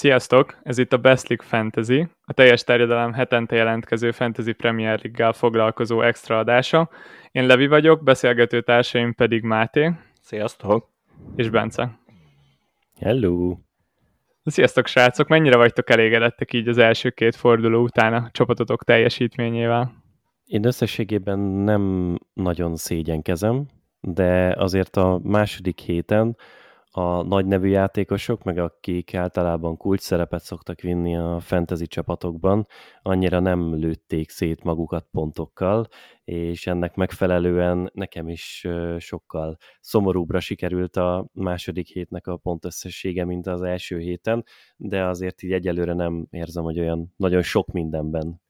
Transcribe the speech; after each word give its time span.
Sziasztok! 0.00 0.58
Ez 0.62 0.78
itt 0.78 0.92
a 0.92 0.98
Best 0.98 1.28
League 1.28 1.46
Fantasy, 1.46 2.08
a 2.24 2.32
teljes 2.32 2.64
terjedelem 2.64 3.12
hetente 3.12 3.56
jelentkező 3.56 4.10
Fantasy 4.10 4.52
Premier 4.52 5.00
League-gal 5.02 5.32
foglalkozó 5.32 6.02
extra 6.02 6.38
adása. 6.38 6.90
Én 7.30 7.46
Levi 7.46 7.66
vagyok, 7.66 8.02
beszélgető 8.02 8.60
társaim 8.60 9.14
pedig 9.14 9.42
Máté. 9.42 9.92
Sziasztok! 10.20 10.88
És 11.36 11.50
Bence. 11.50 11.98
Hello! 13.00 13.56
Sziasztok 14.44 14.86
srácok! 14.86 15.28
Mennyire 15.28 15.56
vagytok 15.56 15.90
elégedettek 15.90 16.52
így 16.52 16.68
az 16.68 16.78
első 16.78 17.10
két 17.10 17.36
forduló 17.36 17.82
után 17.82 18.14
a 18.14 18.28
csapatotok 18.30 18.84
teljesítményével? 18.84 19.92
Én 20.44 20.66
összességében 20.66 21.38
nem 21.38 22.16
nagyon 22.32 22.76
szégyenkezem, 22.76 23.66
de 24.00 24.54
azért 24.58 24.96
a 24.96 25.20
második 25.22 25.78
héten 25.78 26.36
a 26.92 27.22
nagy 27.22 27.46
nevű 27.46 27.68
játékosok, 27.68 28.42
meg 28.42 28.58
akik 28.58 29.14
általában 29.14 29.76
kulcs 29.76 30.00
szerepet 30.00 30.42
szoktak 30.42 30.80
vinni 30.80 31.16
a 31.16 31.40
fantasy 31.40 31.86
csapatokban, 31.86 32.66
annyira 33.02 33.40
nem 33.40 33.74
lőtték 33.74 34.30
szét 34.30 34.62
magukat 34.62 35.06
pontokkal, 35.10 35.86
és 36.24 36.66
ennek 36.66 36.94
megfelelően 36.94 37.90
nekem 37.94 38.28
is 38.28 38.66
sokkal 38.98 39.56
szomorúbbra 39.80 40.40
sikerült 40.40 40.96
a 40.96 41.28
második 41.32 41.86
hétnek 41.86 42.26
a 42.26 42.36
pontösszessége, 42.36 43.24
mint 43.24 43.46
az 43.46 43.62
első 43.62 43.98
héten, 43.98 44.44
de 44.76 45.04
azért 45.04 45.42
így 45.42 45.52
egyelőre 45.52 45.92
nem 45.92 46.26
érzem, 46.30 46.62
hogy 46.62 46.78
olyan 46.78 47.12
nagyon 47.16 47.42
sok 47.42 47.72
mindenben 47.72 48.40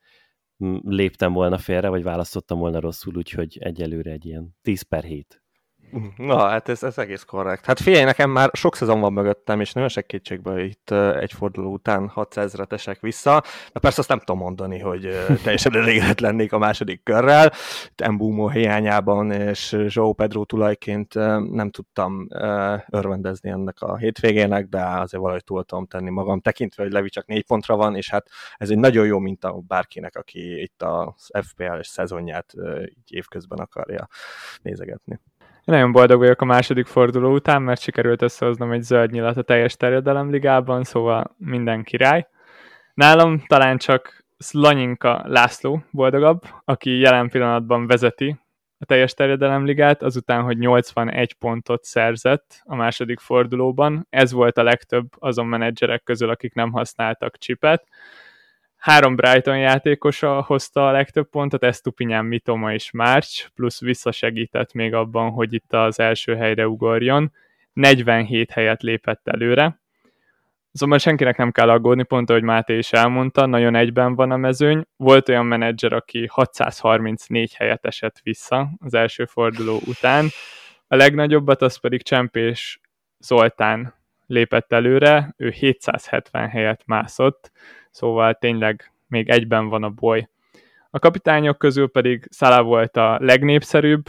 léptem 0.82 1.32
volna 1.32 1.58
félre, 1.58 1.88
vagy 1.88 2.02
választottam 2.02 2.58
volna 2.58 2.80
rosszul, 2.80 3.16
úgyhogy 3.16 3.58
egyelőre 3.60 4.10
egy 4.10 4.26
ilyen 4.26 4.56
10 4.62 4.82
per 4.82 5.04
7. 5.04 5.42
Na, 6.16 6.48
hát 6.48 6.68
ez, 6.68 6.82
ez 6.82 6.98
egész 6.98 7.22
korrekt. 7.22 7.64
Hát 7.64 7.80
figyelj, 7.80 8.04
nekem 8.04 8.30
már 8.30 8.50
sok 8.52 8.76
szezon 8.76 9.00
van 9.00 9.12
mögöttem, 9.12 9.60
és 9.60 9.72
nagyon 9.72 9.88
se 9.88 10.02
kétségbe 10.02 10.64
itt 10.64 10.90
egy 10.90 11.32
forduló 11.32 11.72
után 11.72 12.08
600 12.08 12.54
re 12.54 12.64
esek 12.68 13.00
vissza. 13.00 13.42
De 13.72 13.80
persze 13.80 14.00
azt 14.00 14.08
nem 14.08 14.18
tudom 14.18 14.38
mondani, 14.38 14.78
hogy 14.78 15.08
teljesen 15.44 15.76
elégedett 15.76 16.20
lennék 16.20 16.52
a 16.52 16.58
második 16.58 17.02
körrel. 17.02 17.52
Embumó 17.96 18.48
hiányában 18.48 19.30
és 19.30 19.76
João 19.88 20.12
Pedro 20.16 20.44
tulajként 20.44 21.14
nem 21.52 21.70
tudtam 21.70 22.28
örvendezni 22.88 23.50
ennek 23.50 23.80
a 23.80 23.96
hétvégének, 23.96 24.66
de 24.66 24.84
azért 24.84 25.22
valahogy 25.22 25.44
túl 25.44 25.64
tudom 25.64 25.86
tenni 25.86 26.10
magam, 26.10 26.40
tekintve, 26.40 26.82
hogy 26.82 26.92
Levi 26.92 27.08
csak 27.08 27.26
négy 27.26 27.46
pontra 27.46 27.76
van, 27.76 27.96
és 27.96 28.10
hát 28.10 28.28
ez 28.56 28.70
egy 28.70 28.78
nagyon 28.78 29.06
jó 29.06 29.18
minta 29.18 29.52
bárkinek, 29.52 30.16
aki 30.16 30.60
itt 30.60 30.82
az 30.82 31.30
FPL-es 31.42 31.86
szezonját 31.86 32.54
így 32.84 33.14
évközben 33.14 33.58
akarja 33.58 34.08
nézegetni. 34.62 35.20
Én 35.64 35.74
nagyon 35.74 35.92
boldog 35.92 36.18
vagyok 36.18 36.40
a 36.40 36.44
második 36.44 36.86
forduló 36.86 37.34
után, 37.34 37.62
mert 37.62 37.80
sikerült 37.80 38.22
összehoznom 38.22 38.72
egy 38.72 38.82
zöld 38.82 39.10
nyilat 39.10 39.36
a 39.36 39.42
teljes 39.42 39.76
terjedelem 39.76 40.30
ligában, 40.30 40.84
szóval 40.84 41.34
minden 41.38 41.82
király. 41.82 42.28
Nálam 42.94 43.42
talán 43.46 43.78
csak 43.78 44.24
Slanyinka 44.38 45.22
László 45.26 45.82
boldogabb, 45.90 46.42
aki 46.64 46.98
jelen 46.98 47.28
pillanatban 47.28 47.86
vezeti 47.86 48.40
a 48.78 48.84
teljes 48.84 49.14
terjedelem 49.14 49.64
ligát, 49.64 50.02
azután, 50.02 50.42
hogy 50.42 50.58
81 50.58 51.34
pontot 51.34 51.84
szerzett 51.84 52.62
a 52.64 52.74
második 52.74 53.18
fordulóban. 53.18 54.06
Ez 54.10 54.32
volt 54.32 54.58
a 54.58 54.62
legtöbb 54.62 55.06
azon 55.18 55.46
menedzserek 55.46 56.02
közül, 56.02 56.30
akik 56.30 56.54
nem 56.54 56.72
használtak 56.72 57.38
csipet. 57.38 57.88
Három 58.80 59.16
Brighton 59.16 59.58
játékosa 59.58 60.42
hozta 60.42 60.88
a 60.88 60.90
legtöbb 60.90 61.28
pontot, 61.28 61.64
ez 61.64 61.80
Tupinyán, 61.80 62.24
Mitoma 62.24 62.72
és 62.72 62.90
Márcs, 62.90 63.48
plusz 63.48 63.80
visszasegített 63.80 64.72
még 64.72 64.94
abban, 64.94 65.30
hogy 65.30 65.52
itt 65.52 65.72
az 65.72 65.98
első 66.00 66.36
helyre 66.36 66.68
ugorjon. 66.68 67.32
47 67.72 68.50
helyet 68.50 68.82
lépett 68.82 69.28
előre. 69.28 69.80
Azonban 70.72 70.98
senkinek 70.98 71.36
nem 71.36 71.52
kell 71.52 71.70
aggódni, 71.70 72.02
pont 72.02 72.30
ahogy 72.30 72.42
Máté 72.42 72.78
is 72.78 72.92
elmondta, 72.92 73.46
nagyon 73.46 73.74
egyben 73.74 74.14
van 74.14 74.30
a 74.30 74.36
mezőny. 74.36 74.84
Volt 74.96 75.28
olyan 75.28 75.46
menedzser, 75.46 75.92
aki 75.92 76.26
634 76.30 77.54
helyet 77.54 77.84
esett 77.84 78.20
vissza 78.22 78.70
az 78.78 78.94
első 78.94 79.24
forduló 79.24 79.80
után. 79.86 80.28
A 80.86 80.96
legnagyobbat 80.96 81.62
az 81.62 81.80
pedig 81.80 82.02
Csempés 82.02 82.80
Zoltán 83.18 83.94
lépett 84.26 84.72
előre, 84.72 85.34
ő 85.36 85.50
770 85.50 86.48
helyet 86.48 86.82
mászott, 86.86 87.50
szóval 87.90 88.34
tényleg 88.34 88.92
még 89.06 89.28
egyben 89.28 89.68
van 89.68 89.82
a 89.82 89.90
boly. 89.90 90.28
A 90.90 90.98
kapitányok 90.98 91.58
közül 91.58 91.90
pedig 91.90 92.26
Szala 92.30 92.62
volt 92.62 92.96
a 92.96 93.18
legnépszerűbb, 93.20 94.08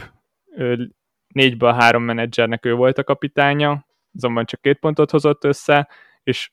ő 0.56 0.90
négyből 1.26 1.72
három 1.72 2.02
menedzsernek 2.02 2.64
ő 2.64 2.74
volt 2.74 2.98
a 2.98 3.04
kapitánya, 3.04 3.86
azonban 4.14 4.46
csak 4.46 4.60
két 4.60 4.78
pontot 4.78 5.10
hozott 5.10 5.44
össze, 5.44 5.88
és 6.22 6.50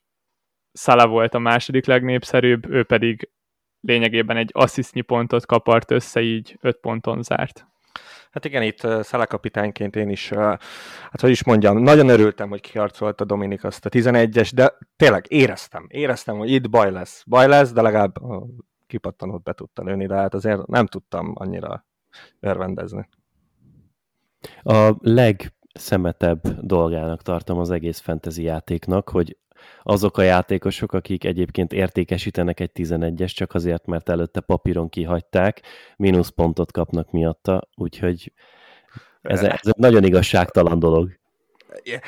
Szala 0.72 1.06
volt 1.06 1.34
a 1.34 1.38
második 1.38 1.86
legnépszerűbb, 1.86 2.70
ő 2.70 2.84
pedig 2.84 3.28
lényegében 3.80 4.36
egy 4.36 4.50
asszisztnyi 4.52 5.00
pontot 5.00 5.46
kapart 5.46 5.90
össze, 5.90 6.20
így 6.20 6.58
öt 6.60 6.76
ponton 6.76 7.22
zárt. 7.22 7.66
Hát 8.30 8.44
igen, 8.44 8.62
itt 8.62 8.84
uh, 8.84 9.24
kapitányként 9.26 9.96
én 9.96 10.08
is, 10.08 10.28
hát 10.28 11.20
hogy 11.20 11.30
is 11.30 11.44
mondjam, 11.44 11.78
nagyon 11.78 12.08
örültem, 12.08 12.48
hogy 12.48 12.60
kiharcolta 12.60 13.24
Dominik 13.24 13.64
azt 13.64 13.86
a 13.86 13.88
11-es, 13.88 14.50
de 14.54 14.76
tényleg 14.96 15.24
éreztem, 15.28 15.86
éreztem, 15.88 16.36
hogy 16.36 16.50
itt 16.50 16.70
baj 16.70 16.90
lesz. 16.90 17.24
Baj 17.26 17.48
lesz, 17.48 17.72
de 17.72 17.82
legalább 17.82 18.14
kipattanót 18.86 19.42
be 19.42 19.52
tudta 19.52 19.82
lőni, 19.82 20.06
de 20.06 20.14
hát 20.14 20.34
azért 20.34 20.66
nem 20.66 20.86
tudtam 20.86 21.32
annyira 21.34 21.86
örvendezni. 22.40 23.08
A 24.62 24.94
legszemetebb 24.98 26.40
dolgának 26.60 27.22
tartom 27.22 27.58
az 27.58 27.70
egész 27.70 27.98
fantasy 27.98 28.42
játéknak, 28.42 29.08
hogy 29.08 29.36
azok 29.82 30.18
a 30.18 30.22
játékosok, 30.22 30.92
akik 30.92 31.24
egyébként 31.24 31.72
értékesítenek 31.72 32.60
egy 32.60 32.70
11-es, 32.74 33.32
csak 33.34 33.54
azért, 33.54 33.86
mert 33.86 34.08
előtte 34.08 34.40
papíron 34.40 34.88
kihagyták, 34.88 35.62
mínuszpontot 35.96 36.72
kapnak 36.72 37.10
miatta, 37.10 37.68
úgyhogy 37.74 38.32
ez, 39.22 39.42
ez 39.42 39.60
egy 39.62 39.74
nagyon 39.76 40.04
igazságtalan 40.04 40.78
dolog. 40.78 41.19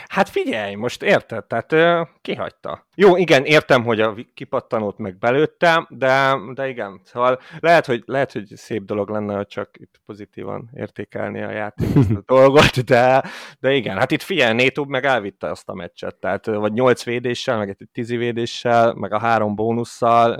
Hát 0.08 0.28
figyelj, 0.28 0.74
most 0.74 1.02
érted, 1.02 1.44
tehát 1.44 1.72
ö, 1.72 2.02
kihagyta. 2.22 2.86
Jó, 2.94 3.16
igen, 3.16 3.44
értem, 3.44 3.84
hogy 3.84 4.00
a 4.00 4.14
kipattanót 4.34 4.98
meg 4.98 5.18
belőtte, 5.18 5.86
de, 5.88 6.38
de 6.54 6.68
igen, 6.68 7.00
szóval 7.04 7.40
lehet 7.60 7.86
hogy, 7.86 8.02
lehet, 8.06 8.32
hogy 8.32 8.46
szép 8.56 8.84
dolog 8.84 9.08
lenne, 9.08 9.36
hogy 9.36 9.46
csak 9.46 9.70
itt 9.78 10.00
pozitívan 10.06 10.70
értékelni 10.74 11.42
a 11.42 11.50
játék 11.50 11.96
a 11.96 12.22
dolgot, 12.34 12.84
de, 12.84 13.22
de 13.60 13.72
igen, 13.72 13.98
hát 13.98 14.10
itt 14.10 14.22
figyelj, 14.22 14.54
Nétub 14.54 14.88
meg 14.88 15.04
elvitte 15.04 15.50
azt 15.50 15.68
a 15.68 15.74
meccset, 15.74 16.14
tehát 16.16 16.46
vagy 16.46 16.72
nyolc 16.72 17.04
védéssel, 17.04 17.58
meg 17.58 17.68
egy 17.68 17.88
tízi 17.92 18.16
védéssel, 18.16 18.94
meg 18.94 19.12
a 19.12 19.18
három 19.18 19.54
bónusszal, 19.54 20.32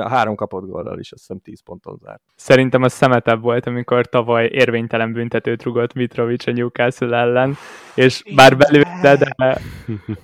a 0.00 0.08
három 0.08 0.34
kapott 0.34 0.66
góllal 0.66 0.98
is, 0.98 1.12
azt 1.12 1.20
hiszem 1.20 1.40
tíz 1.40 1.62
ponton 1.62 1.98
zárt. 2.02 2.22
Szerintem 2.34 2.82
az 2.82 2.92
szemetebb 2.92 3.42
volt, 3.42 3.66
amikor 3.66 4.06
tavaly 4.06 4.48
érvénytelen 4.52 5.12
büntetőt 5.12 5.62
rugott 5.62 5.92
Mitrovic 5.92 6.46
a 6.46 6.52
Newcastle 6.52 7.16
ellen, 7.16 7.56
és 7.94 8.22
bár 8.34 8.56
belőtte, 8.70 9.16
de 9.16 9.56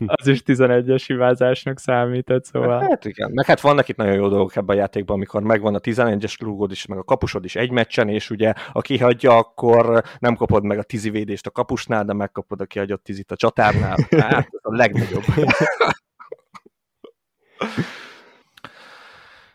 az 0.06 0.26
is 0.26 0.42
11-es 0.46 1.04
hibázásnak 1.06 1.78
számított, 1.78 2.44
szóval... 2.44 2.80
Hát 2.80 3.04
igen, 3.04 3.30
meg 3.32 3.46
hát 3.46 3.60
vannak 3.60 3.88
itt 3.88 3.96
nagyon 3.96 4.14
jó 4.14 4.28
dolgok 4.28 4.56
ebben 4.56 4.76
a 4.76 4.78
játékban, 4.78 5.16
amikor 5.16 5.42
megvan 5.42 5.74
a 5.74 5.78
11-es 5.78 6.34
rúgód 6.40 6.70
is, 6.70 6.86
meg 6.86 6.98
a 6.98 7.02
kapusod 7.02 7.44
is 7.44 7.56
egy 7.56 7.70
meccsen, 7.70 8.08
és 8.08 8.30
ugye 8.30 8.52
a 8.72 8.80
kihagyja, 8.80 9.36
akkor 9.36 10.02
nem 10.18 10.34
kapod 10.34 10.64
meg 10.64 10.78
a 10.78 10.84
védést 11.10 11.46
a 11.46 11.50
kapusnál, 11.50 12.04
de 12.04 12.12
megkapod 12.12 12.60
a 12.60 12.64
kihagyott 12.64 13.04
tizit 13.04 13.30
a 13.30 13.36
csatárnál. 13.36 13.96
Hát, 14.22 14.48
a 14.62 14.76
legnagyobb. 14.76 15.24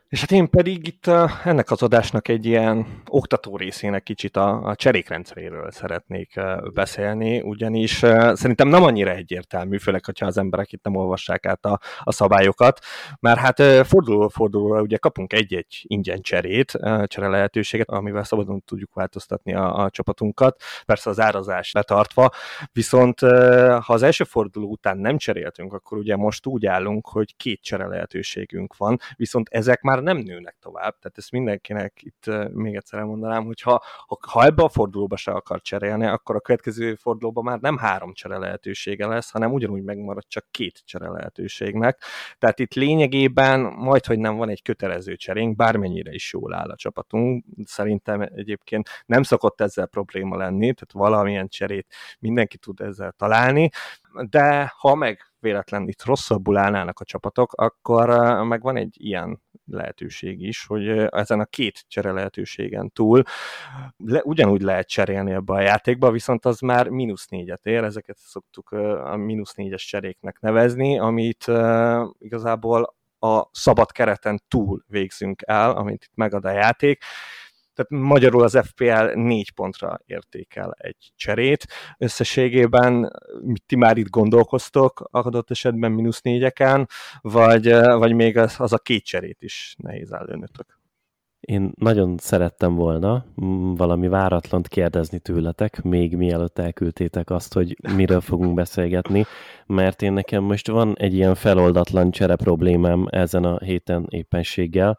És 0.10 0.20
hát 0.20 0.32
én 0.32 0.50
pedig 0.50 0.88
itt 0.88 1.08
ennek 1.44 1.72
az 1.72 1.82
adásnak 1.82 2.28
egy 2.28 2.46
ilyen 2.46 3.02
oktató 3.10 3.58
részének 3.58 4.04
kicsit 4.04 4.38
a, 4.38 4.64
a 4.64 4.76
cserékrendszeréről 4.76 5.72
szeretnék 5.72 6.40
beszélni, 6.74 7.42
ugyanis 7.42 7.92
szerintem 8.34 8.68
nem 8.68 8.84
annyira 8.84 9.12
egyértelmű, 9.12 9.78
főleg, 9.78 10.06
hogyha 10.06 10.26
az 10.26 10.38
emberek 10.38 10.72
itt 10.72 10.84
nem 10.84 10.96
olvassák 10.96 11.46
át 11.46 11.66
a, 11.66 11.80
a 12.04 12.12
szabályokat, 12.12 12.80
mert 13.20 13.40
hát 13.40 13.88
forduló 13.88 14.28
fordulóra 14.28 14.82
ugye 14.82 14.98
kapunk 14.98 15.34
egy-egy 15.34 15.86
ingyen 15.88 16.22
cserét, 16.22 16.72
csere 17.06 17.28
lehetőséget, 17.28 17.90
amivel 17.90 18.24
szabadon 18.24 18.62
tudjuk 18.66 18.94
változtatni 18.94 19.54
a, 19.54 19.76
a 19.76 19.90
csapatunkat, 19.90 20.62
persze 20.86 21.10
az 21.10 21.20
árazás 21.20 21.72
letartva, 21.72 22.32
viszont 22.72 23.20
ha 23.20 23.94
az 23.94 24.04
első 24.04 24.24
forduló 24.24 24.70
után 24.70 24.98
nem 24.98 25.18
cseréltünk, 25.18 25.74
akkor 25.74 25.98
ugye 25.98 26.16
most 26.16 26.46
úgy 26.46 26.66
állunk, 26.66 27.08
hogy 27.08 27.36
két 27.36 27.62
csere 27.62 27.88
lehetőségünk 27.88 28.78
van, 28.78 28.98
viszont 29.16 29.48
ezek 29.52 29.82
már 29.82 29.96
már 30.04 30.16
nem 30.16 30.24
nőnek 30.24 30.58
tovább. 30.60 30.98
Tehát 31.00 31.18
ezt 31.18 31.32
mindenkinek 31.32 32.00
itt 32.02 32.26
még 32.54 32.76
egyszer 32.76 33.00
elmondanám, 33.00 33.46
hogy 33.46 33.62
ha, 33.62 33.84
ha 34.28 34.46
ebbe 34.46 34.64
a 34.64 34.70
fordulóba 34.70 35.16
se 35.16 35.32
akar 35.32 35.62
cserélni, 35.62 36.06
akkor 36.06 36.36
a 36.36 36.40
következő 36.40 36.96
fordulóban 36.96 37.44
már 37.44 37.60
nem 37.60 37.78
három 37.78 38.14
csere 38.14 38.38
lehetősége 38.38 39.08
lesz, 39.08 39.32
hanem 39.32 39.54
ugyanúgy 39.54 39.84
megmarad 39.84 40.24
csak 40.28 40.46
két 40.52 40.82
csere 40.86 41.10
lehetőségnek. 41.10 42.04
Tehát 42.38 42.60
itt 42.60 42.74
lényegében 42.74 43.60
majd, 43.60 44.06
hogy 44.06 44.20
nem 44.20 44.36
van 44.36 44.50
egy 44.50 44.62
kötelező 44.62 45.16
cserénk, 45.16 45.56
bármennyire 45.56 46.12
is 46.12 46.34
jól 46.34 46.54
áll 46.54 46.70
a 46.70 46.76
csapatunk. 46.76 47.46
Szerintem 47.66 48.22
egyébként 48.22 48.90
nem 49.06 49.24
szokott 49.24 49.62
ezzel 49.62 49.88
probléma 49.88 50.38
lenni, 50.38 50.74
tehát 50.74 50.92
valamilyen 50.92 51.48
cserét 51.48 51.94
mindenki 52.20 52.58
tud 52.58 52.82
ezzel 52.82 53.12
találni, 53.12 53.70
de 54.30 54.74
ha 54.78 54.96
meg 54.96 55.32
véletlen 55.40 55.88
itt 55.88 56.04
rosszabbul 56.04 56.58
állnának 56.58 57.00
a 57.00 57.06
csapatok, 57.06 57.54
akkor 57.54 58.10
meg 58.44 58.62
van 58.62 58.76
egy 58.78 58.96
ilyen 59.00 59.42
lehetőség 59.72 60.42
is, 60.42 60.66
hogy 60.66 60.88
ezen 61.10 61.40
a 61.40 61.46
két 61.46 61.86
csere 61.88 62.12
lehetőségen 62.12 62.92
túl 62.92 63.24
le, 63.98 64.22
ugyanúgy 64.24 64.62
lehet 64.62 64.88
cserélni 64.88 65.32
ebbe 65.32 65.54
a 65.54 65.62
játékba, 65.62 66.12
viszont 66.12 66.46
az 66.46 66.60
már 66.60 66.90
mínusz 66.90 67.28
négyet 67.28 67.66
ér, 67.66 67.84
ezeket 67.84 68.18
szoktuk 68.18 68.72
a 68.72 69.16
mínusz 69.16 69.54
négyes 69.54 69.86
cseréknek 69.86 70.40
nevezni, 70.40 71.00
amit 71.00 71.46
igazából 72.20 72.96
a 73.20 73.50
szabad 73.52 73.92
kereten 73.92 74.42
túl 74.48 74.84
végzünk 74.88 75.42
el, 75.46 75.72
amit 75.72 76.04
itt 76.04 76.16
megad 76.16 76.46
a 76.46 76.52
játék, 76.52 77.04
tehát 77.78 78.06
magyarul 78.06 78.44
az 78.44 78.60
FPL 78.64 79.14
négy 79.14 79.52
pontra 79.52 80.00
értékel 80.06 80.76
egy 80.78 81.12
cserét. 81.16 81.68
Összességében 81.98 83.12
ti 83.66 83.76
már 83.76 83.98
itt 83.98 84.10
gondolkoztok 84.10 85.08
adott 85.12 85.52
esetben 85.52 85.92
mínusz 85.92 86.22
négyeken, 86.22 86.88
vagy, 87.22 87.72
vagy 87.74 88.14
még 88.14 88.38
az, 88.38 88.56
az 88.58 88.74
a 88.74 88.78
két 88.78 89.06
cserét 89.06 89.42
is 89.42 89.76
nehéz 89.78 90.12
előnötök? 90.12 90.80
Én 91.40 91.72
nagyon 91.76 92.18
szerettem 92.18 92.76
volna 92.76 93.26
valami 93.76 94.08
váratlant 94.08 94.68
kérdezni 94.68 95.20
tőletek, 95.20 95.82
még 95.82 96.16
mielőtt 96.16 96.60
elküldtétek 96.60 97.30
azt, 97.30 97.54
hogy 97.54 97.78
miről 97.96 98.22
fogunk 98.22 98.54
beszélgetni, 98.54 99.26
mert 99.66 100.02
én 100.02 100.14
nekem 100.14 100.44
most 100.44 100.68
van 100.68 100.96
egy 100.98 101.14
ilyen 101.14 101.36
feloldatlan 101.36 102.12
csere 102.12 102.36
problémám 102.36 103.06
ezen 103.10 103.44
a 103.44 103.60
héten 103.60 104.06
éppenséggel, 104.10 104.98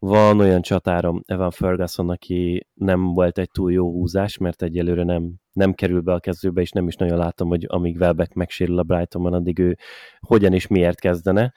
van 0.00 0.40
olyan 0.40 0.62
csatárom, 0.62 1.22
Evan 1.26 1.50
Ferguson, 1.50 2.10
aki 2.10 2.66
nem 2.74 3.02
volt 3.12 3.38
egy 3.38 3.50
túl 3.50 3.72
jó 3.72 3.90
húzás, 3.90 4.38
mert 4.38 4.62
egyelőre 4.62 5.04
nem, 5.04 5.34
nem 5.52 5.72
kerül 5.72 6.00
be 6.00 6.12
a 6.12 6.20
kezdőbe, 6.20 6.60
és 6.60 6.70
nem 6.70 6.88
is 6.88 6.94
nagyon 6.94 7.18
látom, 7.18 7.48
hogy 7.48 7.64
amíg 7.68 7.96
Welbeck 7.96 8.32
megsérül 8.32 8.78
a 8.78 8.82
Brightonban, 8.82 9.32
addig 9.32 9.58
ő 9.58 9.76
hogyan 10.20 10.52
és 10.52 10.66
miért 10.66 11.00
kezdene 11.00 11.52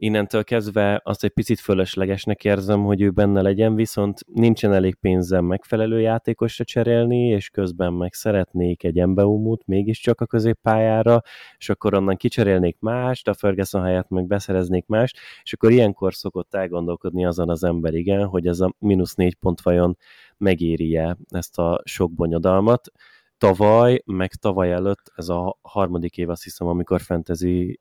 innentől 0.00 0.44
kezdve 0.44 1.00
azt 1.04 1.24
egy 1.24 1.30
picit 1.30 1.60
fölöslegesnek 1.60 2.44
érzem, 2.44 2.84
hogy 2.84 3.00
ő 3.00 3.10
benne 3.10 3.42
legyen, 3.42 3.74
viszont 3.74 4.20
nincsen 4.34 4.72
elég 4.72 4.94
pénzem 4.94 5.44
megfelelő 5.44 6.00
játékosra 6.00 6.64
cserélni, 6.64 7.28
és 7.28 7.48
közben 7.48 7.92
meg 7.92 8.14
szeretnék 8.14 8.84
egy 8.84 8.98
Embeumut 8.98 9.66
mégiscsak 9.66 10.20
a 10.20 10.26
középpályára, 10.26 11.22
és 11.58 11.68
akkor 11.68 11.94
onnan 11.94 12.16
kicserélnék 12.16 12.76
mást, 12.80 13.28
a 13.28 13.34
Ferguson 13.34 13.82
helyett 13.82 14.08
meg 14.08 14.26
beszereznék 14.26 14.86
mást, 14.86 15.18
és 15.42 15.52
akkor 15.52 15.70
ilyenkor 15.70 16.14
szokott 16.14 16.54
elgondolkodni 16.54 17.24
azon 17.24 17.50
az 17.50 17.64
ember, 17.64 17.94
igen, 17.94 18.26
hogy 18.26 18.46
ez 18.46 18.60
a 18.60 18.74
mínusz 18.78 19.14
négy 19.14 19.34
pont 19.34 19.60
vajon 19.60 19.96
megéri-e 20.36 21.16
ezt 21.28 21.58
a 21.58 21.82
sok 21.84 22.12
bonyodalmat. 22.12 22.92
Tavaly, 23.38 24.02
meg 24.06 24.34
tavaly 24.34 24.72
előtt, 24.72 25.12
ez 25.14 25.28
a 25.28 25.58
harmadik 25.62 26.16
év 26.16 26.30
azt 26.30 26.42
hiszem, 26.42 26.66
amikor 26.66 27.00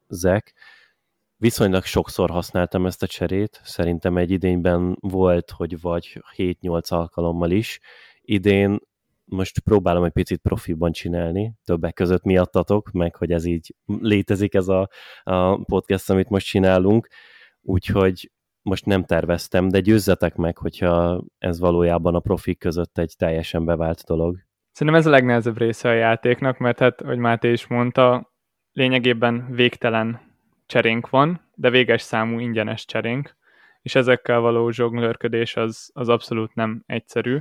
zek, 0.08 0.54
Viszonylag 1.40 1.84
sokszor 1.84 2.30
használtam 2.30 2.86
ezt 2.86 3.04
a 3.04 3.08
cserét, 3.08 3.60
szerintem 3.64 4.18
egy 4.18 4.32
idényben 4.32 4.98
volt, 5.00 5.52
hogy 5.52 5.82
vagy 5.82 6.24
7-8 6.38 6.88
alkalommal 6.88 7.52
is. 7.52 7.80
Idén 8.22 8.80
most 9.26 9.60
próbálom 9.60 10.04
egy 10.04 10.12
picit 10.12 10.40
profiban 10.42 10.92
csinálni, 10.92 11.54
többek 11.64 11.94
között 11.94 12.24
miattatok, 12.24 12.92
meg 12.92 13.16
hogy 13.16 13.32
ez 13.32 13.46
így 13.46 13.76
létezik 13.86 14.54
ez 14.54 14.68
a, 14.68 14.90
a 15.24 15.64
podcast, 15.64 16.10
amit 16.10 16.30
most 16.30 16.48
csinálunk, 16.48 17.08
úgyhogy 17.62 18.32
most 18.62 18.86
nem 18.86 19.04
terveztem, 19.04 19.68
de 19.68 19.80
győzzetek 19.80 20.36
meg, 20.36 20.58
hogyha 20.58 21.24
ez 21.38 21.60
valójában 21.60 22.16
a 22.16 22.20
profik 22.20 22.60
között 22.60 22.98
egy 22.98 23.14
teljesen 23.18 23.66
bevált 23.66 24.04
dolog. 24.04 24.38
Szerintem 24.72 25.02
ez 25.02 25.08
a 25.08 25.10
legnehezebb 25.10 25.58
része 25.58 25.90
a 25.90 25.94
játéknak, 25.94 26.58
mert 26.58 26.80
hát, 26.80 27.02
hogy 27.02 27.18
Máté 27.18 27.52
is 27.52 27.68
mondta, 27.68 28.34
lényegében 28.72 29.48
végtelen 29.52 30.27
cserénk 30.68 31.10
van, 31.10 31.42
de 31.56 31.70
véges 31.70 32.02
számú 32.02 32.40
ingyenes 32.40 32.86
cserénk, 32.86 33.36
és 33.82 33.96
ezekkel 33.96 34.40
való 34.40 34.70
zsonglőrködés 34.70 35.56
az, 35.56 35.90
az 35.94 36.10
abszolút 36.10 36.56
nem 36.56 36.84
egyszerű. 36.86 37.38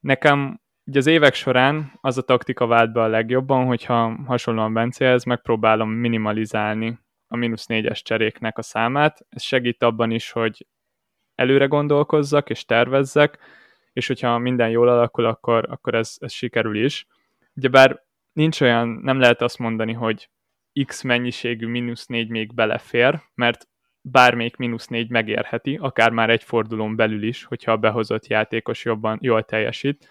Nekem 0.00 0.60
ugye 0.84 0.98
az 0.98 1.06
évek 1.06 1.34
során 1.34 1.92
az 2.00 2.18
a 2.18 2.22
taktika 2.22 2.66
vált 2.66 2.92
be 2.92 3.02
a 3.02 3.06
legjobban, 3.06 3.66
hogyha 3.66 4.16
hasonlóan 4.26 4.72
Bencehez 4.72 5.24
megpróbálom 5.24 5.90
minimalizálni 5.90 6.98
a 7.28 7.36
mínusz 7.36 7.66
négyes 7.66 8.02
cseréknek 8.02 8.58
a 8.58 8.62
számát. 8.62 9.26
Ez 9.28 9.42
segít 9.42 9.82
abban 9.82 10.10
is, 10.10 10.30
hogy 10.30 10.66
előre 11.34 11.66
gondolkozzak 11.66 12.50
és 12.50 12.64
tervezzek, 12.64 13.38
és 13.92 14.06
hogyha 14.06 14.38
minden 14.38 14.70
jól 14.70 14.88
alakul, 14.88 15.24
akkor, 15.24 15.66
akkor 15.70 15.94
ez, 15.94 16.16
ez 16.18 16.32
sikerül 16.32 16.84
is. 16.84 17.06
Ugyebár 17.54 18.02
nincs 18.32 18.60
olyan, 18.60 18.88
nem 18.88 19.20
lehet 19.20 19.42
azt 19.42 19.58
mondani, 19.58 19.92
hogy 19.92 20.28
X 20.86 21.02
mennyiségű 21.02 21.66
mínusz 21.66 22.06
4 22.06 22.28
még 22.28 22.54
belefér, 22.54 23.20
mert 23.34 23.68
bármelyik 24.00 24.56
mínusz 24.56 24.86
4 24.86 25.10
megérheti, 25.10 25.78
akár 25.80 26.10
már 26.10 26.30
egy 26.30 26.42
fordulón 26.42 26.96
belül 26.96 27.22
is, 27.22 27.44
hogyha 27.44 27.72
a 27.72 27.76
behozott 27.76 28.26
játékos 28.26 28.84
jobban, 28.84 29.18
jól 29.22 29.42
teljesít. 29.42 30.08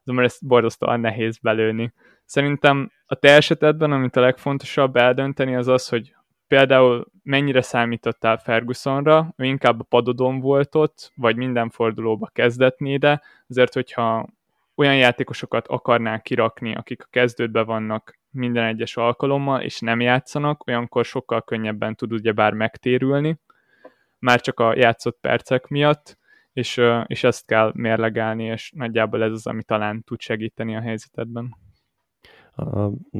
Azonban 0.00 0.24
ezt 0.24 0.46
borzasztóan 0.46 1.00
nehéz 1.00 1.38
belőni. 1.38 1.92
Szerintem 2.24 2.92
a 3.06 3.14
te 3.14 3.34
esetedben, 3.34 3.92
amit 3.92 4.16
a 4.16 4.20
legfontosabb 4.20 4.96
eldönteni, 4.96 5.54
az 5.56 5.68
az, 5.68 5.88
hogy 5.88 6.14
például 6.46 7.06
mennyire 7.22 7.62
számítottál 7.62 8.36
Fergusonra, 8.36 9.34
ő 9.36 9.44
inkább 9.44 9.80
a 9.80 9.84
padodon 9.88 10.40
volt 10.40 10.74
ott, 10.74 11.12
vagy 11.14 11.36
minden 11.36 11.70
fordulóba 11.70 12.26
kezdetné, 12.32 12.96
de 12.96 13.22
azért, 13.48 13.74
hogyha 13.74 14.28
olyan 14.74 14.96
játékosokat 14.96 15.68
akarnál 15.68 16.22
kirakni, 16.22 16.74
akik 16.74 17.02
a 17.02 17.08
kezdődbe 17.10 17.62
vannak 17.62 18.20
minden 18.32 18.64
egyes 18.64 18.96
alkalommal, 18.96 19.60
és 19.60 19.80
nem 19.80 20.00
játszanak, 20.00 20.66
olyankor 20.66 21.04
sokkal 21.04 21.42
könnyebben 21.42 21.94
tud 21.94 22.12
ugyebár 22.12 22.52
megtérülni, 22.52 23.38
már 24.18 24.40
csak 24.40 24.60
a 24.60 24.76
játszott 24.76 25.18
percek 25.20 25.66
miatt, 25.66 26.18
és, 26.52 26.80
és 27.06 27.24
ezt 27.24 27.46
kell 27.46 27.70
mérlegelni, 27.74 28.44
és 28.44 28.72
nagyjából 28.74 29.22
ez 29.22 29.32
az, 29.32 29.46
ami 29.46 29.62
talán 29.62 30.02
tud 30.02 30.20
segíteni 30.20 30.76
a 30.76 30.80
helyzetedben. 30.80 31.56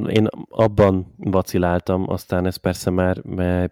Én 0.08 0.26
abban 0.48 1.14
vaciláltam, 1.16 2.04
aztán 2.08 2.46
ez 2.46 2.56
persze 2.56 2.90
már, 2.90 3.22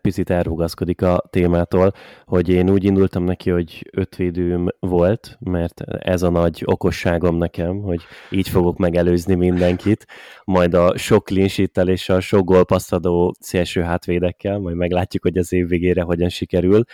picit 0.00 0.30
elrugaszkodik 0.30 1.02
a 1.02 1.22
témától, 1.30 1.92
hogy 2.24 2.48
én 2.48 2.70
úgy 2.70 2.84
indultam 2.84 3.24
neki, 3.24 3.50
hogy 3.50 3.88
ötvédőm 3.92 4.68
volt, 4.78 5.36
mert 5.40 5.80
ez 5.98 6.22
a 6.22 6.30
nagy 6.30 6.62
okosságom 6.64 7.36
nekem, 7.36 7.80
hogy 7.80 8.00
így 8.30 8.48
fogok 8.48 8.78
megelőzni 8.78 9.34
mindenkit, 9.34 10.06
majd 10.44 10.74
a 10.74 10.96
sok 10.96 11.24
clean 11.24 11.88
és 11.88 12.08
a 12.08 12.20
sok 12.20 12.44
gólpasszadó 12.44 13.34
szélső 13.40 13.80
hátvédekkel, 13.80 14.58
majd 14.58 14.76
meglátjuk, 14.76 15.22
hogy 15.22 15.36
az 15.36 15.52
év 15.52 15.68
végére 15.68 16.02
hogyan 16.02 16.28
sikerül, 16.28 16.84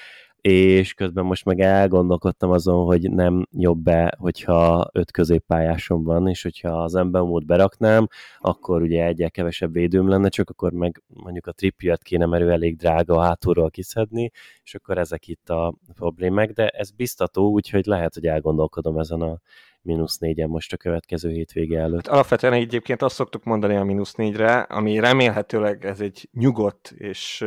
és 0.47 0.95
közben 0.95 1.25
most 1.25 1.45
meg 1.45 1.61
elgondolkodtam 1.61 2.51
azon, 2.51 2.85
hogy 2.85 3.11
nem 3.11 3.47
jobb 3.51 3.79
be, 3.79 4.15
hogyha 4.19 4.89
öt 4.93 5.11
középpályásom 5.11 6.05
van, 6.05 6.29
és 6.29 6.43
hogyha 6.43 6.83
az 6.83 6.95
Embemót 6.95 7.47
beraknám, 7.47 8.09
akkor 8.39 8.83
ugye 8.83 9.05
egyel 9.05 9.31
kevesebb 9.31 9.73
védőm 9.73 10.09
lenne, 10.09 10.29
csak 10.29 10.51
akkor 10.51 10.73
meg 10.73 11.03
mondjuk 11.07 11.47
a 11.47 11.53
trippiat 11.53 12.03
kéne, 12.03 12.27
mert 12.27 12.43
ő 12.43 12.51
elég 12.51 12.77
drága 12.77 13.23
hátulról 13.23 13.71
kiszedni, 13.71 14.31
és 14.63 14.75
akkor 14.75 14.99
ezek 14.99 15.29
itt 15.29 15.49
a 15.49 15.75
problémák, 15.95 16.53
de 16.53 16.69
ez 16.69 16.91
biztató, 16.91 17.51
úgyhogy 17.51 17.87
lehet, 17.87 18.15
hogy 18.15 18.27
elgondolkodom 18.27 18.99
ezen 18.99 19.21
a 19.21 19.39
mínusz 19.87 20.19
négyen 20.19 20.49
most 20.49 20.73
a 20.73 20.77
következő 20.77 21.31
hétvége 21.31 21.81
előtt. 21.81 22.07
Alapvetően 22.07 22.53
egyébként 22.53 23.03
azt 23.03 23.15
szoktuk 23.15 23.45
mondani 23.45 23.77
a 23.77 23.85
mínusz 23.85 24.15
négyre, 24.15 24.59
ami 24.59 24.99
remélhetőleg 24.99 25.85
ez 25.85 26.01
egy 26.01 26.29
nyugodt 26.33 26.91
és 26.97 27.47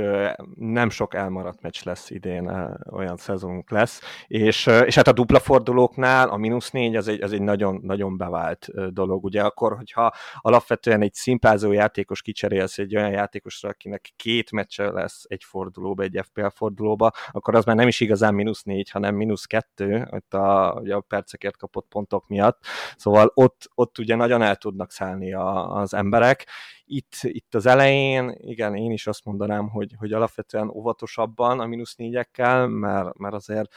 nem 0.55 0.89
sok 0.89 1.13
elmaradt 1.13 1.62
meccs 1.62 1.84
lesz 1.84 2.10
idén, 2.10 2.77
olyan 2.91 3.17
szezonunk 3.17 3.72
lesz, 3.72 4.01
és, 4.27 4.65
és 4.86 4.96
hát 4.96 5.08
a 5.08 5.12
dupla 5.12 5.39
fordulóknál 5.39 6.29
a 6.29 6.38
mínusz 6.38 6.72
négy 6.72 6.96
az 6.96 7.08
egy, 7.08 7.22
az 7.22 7.34
egy 7.34 7.41
nagyon, 7.41 7.79
nagyon 7.84 8.17
bevált 8.17 8.93
dolog, 8.93 9.24
ugye 9.24 9.41
akkor, 9.41 9.75
hogyha 9.75 10.13
alapvetően 10.36 11.01
egy 11.01 11.13
szimpázó 11.13 11.72
játékos 11.72 12.22
kicserélsz 12.22 12.77
egy 12.77 12.96
olyan 12.96 13.12
játékosra, 13.12 13.69
akinek 13.69 14.10
két 14.15 14.51
meccse 14.51 14.91
lesz 14.91 15.24
egy 15.27 15.43
fordulóba, 15.43 16.03
egy 16.03 16.19
FPL 16.24 16.48
fordulóba, 16.48 17.12
akkor 17.31 17.55
az 17.55 17.65
már 17.65 17.75
nem 17.75 17.88
is 17.88 18.00
igazán 18.00 18.34
mínusz 18.34 18.63
négy, 18.63 18.89
hanem 18.89 19.15
mínusz 19.15 19.46
kettő, 19.46 20.08
ott 20.12 20.34
a, 20.34 20.77
ugye 20.81 20.96
a 20.96 21.00
percekért 21.00 21.58
kapott 21.58 21.88
pontok 21.89 22.27
miatt. 22.29 22.63
Szóval 22.98 23.31
ott, 23.33 23.69
ott 23.75 23.98
ugye 23.98 24.15
nagyon 24.15 24.41
el 24.41 24.55
tudnak 24.55 24.91
szállni 24.91 25.33
a, 25.33 25.75
az 25.75 25.93
emberek. 25.93 26.48
Itt, 26.86 27.13
itt 27.21 27.55
az 27.55 27.65
elején, 27.65 28.36
igen, 28.38 28.75
én 28.75 28.91
is 28.91 29.07
azt 29.07 29.25
mondanám, 29.25 29.69
hogy, 29.69 29.93
hogy 29.98 30.13
alapvetően 30.13 30.69
óvatosabban 30.69 31.59
a 31.59 31.65
mínusz 31.65 31.95
négyekkel, 31.95 32.67
mert, 32.67 33.17
mert 33.17 33.33
azért 33.33 33.74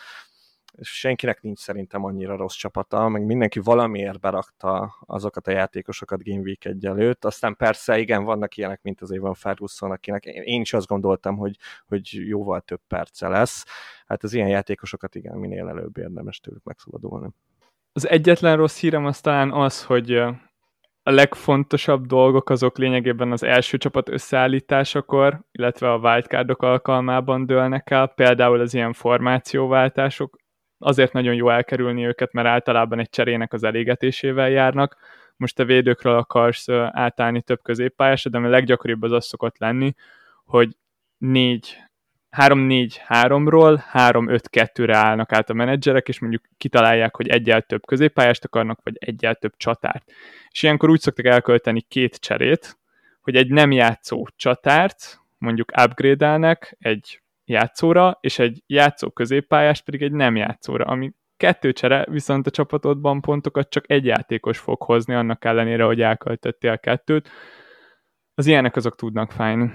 senkinek 0.80 1.42
nincs 1.42 1.59
szerintem 1.59 2.04
annyira 2.04 2.37
rossz 2.37 2.54
csapata, 2.54 3.09
meg 3.09 3.25
mindenki 3.25 3.59
valamiért 3.59 4.21
berakta 4.21 4.94
azokat 5.06 5.47
a 5.47 5.50
játékosokat 5.50 6.23
Game 6.23 6.40
Week 6.40 6.64
egy 6.64 6.87
előtt, 6.87 7.25
aztán 7.25 7.56
persze 7.56 7.99
igen, 7.99 8.25
vannak 8.25 8.56
ilyenek, 8.56 8.82
mint 8.82 9.00
az 9.00 9.12
Evan 9.12 9.35
Ferguson, 9.35 9.90
akinek 9.90 10.25
én 10.25 10.61
is 10.61 10.73
azt 10.73 10.87
gondoltam, 10.87 11.37
hogy, 11.37 11.56
hogy 11.87 12.09
jóval 12.12 12.61
több 12.61 12.80
perce 12.88 13.28
lesz. 13.28 13.64
Hát 14.06 14.23
az 14.23 14.32
ilyen 14.32 14.49
játékosokat 14.49 15.14
igen, 15.14 15.38
minél 15.38 15.68
előbb 15.68 15.99
érdemes 15.99 16.40
tőlük 16.40 16.64
megszabadulni. 16.64 17.28
Az 17.94 18.08
egyetlen 18.08 18.56
rossz 18.56 18.80
hírem 18.80 19.04
az 19.04 19.20
talán 19.20 19.52
az, 19.52 19.84
hogy 19.84 20.12
a 21.02 21.11
legfontosabb 21.11 22.06
dolgok 22.06 22.50
azok 22.50 22.78
lényegében 22.78 23.32
az 23.32 23.42
első 23.42 23.76
csapat 23.76 24.08
összeállításakor, 24.08 25.40
illetve 25.52 25.92
a 25.92 25.99
wildcardok 25.99 26.62
alkalmában 26.62 27.46
dőlnek 27.46 27.90
el, 27.90 28.06
például 28.06 28.61
az 28.61 28.75
ilyen 28.75 28.92
formációváltások, 28.92 30.38
azért 30.78 31.12
nagyon 31.12 31.34
jó 31.34 31.49
elkerülni 31.49 32.06
őket, 32.06 32.32
mert 32.32 32.46
általában 32.49 32.99
egy 32.99 33.11
cserének 33.11 33.52
az 33.52 33.62
elégetésével 33.62 34.50
járnak. 34.50 34.96
Most 35.37 35.58
a 35.58 35.64
védőkről 35.64 36.16
akarsz 36.16 36.68
átállni 36.90 37.42
több 37.42 37.62
középpályásra, 37.62 38.30
de 38.30 38.38
a 38.38 38.49
leggyakoribb 38.49 39.02
az 39.02 39.12
az 39.12 39.26
szokott 39.26 39.58
lenni, 39.58 39.94
hogy 40.44 40.76
négy 41.18 41.76
3-4-3-ról 42.36 43.82
3-5-2-re 43.92 44.96
állnak 44.96 45.32
át 45.32 45.50
a 45.50 45.54
menedzserek, 45.54 46.08
és 46.08 46.20
mondjuk 46.20 46.42
kitalálják, 46.56 47.16
hogy 47.16 47.28
egyel 47.28 47.62
több 47.62 47.86
középpályást 47.86 48.44
akarnak, 48.44 48.80
vagy 48.82 48.96
egyel 48.98 49.34
több 49.34 49.52
csatárt. 49.56 50.12
És 50.50 50.62
ilyenkor 50.62 50.90
úgy 50.90 51.00
szoktak 51.00 51.26
elkölteni 51.26 51.80
két 51.80 52.16
cserét, 52.16 52.78
hogy 53.20 53.36
egy 53.36 53.50
nem 53.50 53.70
játszó 53.70 54.26
csatárt 54.36 55.20
mondjuk 55.38 55.72
upgrade 55.84 56.58
egy 56.78 57.22
játszóra, 57.44 58.18
és 58.20 58.38
egy 58.38 58.62
játszó 58.66 59.10
középpályást 59.10 59.84
pedig 59.84 60.02
egy 60.02 60.12
nem 60.12 60.36
játszóra, 60.36 60.84
ami 60.84 61.12
kettő 61.36 61.72
csere, 61.72 62.06
viszont 62.10 62.46
a 62.46 62.50
csapatodban 62.50 63.20
pontokat 63.20 63.68
csak 63.70 63.90
egy 63.90 64.04
játékos 64.04 64.58
fog 64.58 64.82
hozni, 64.82 65.14
annak 65.14 65.44
ellenére, 65.44 65.84
hogy 65.84 66.00
elköltöttél 66.00 66.78
kettőt. 66.78 67.30
Az 68.34 68.46
ilyenek 68.46 68.76
azok 68.76 68.96
tudnak 68.96 69.32
fájni. 69.32 69.72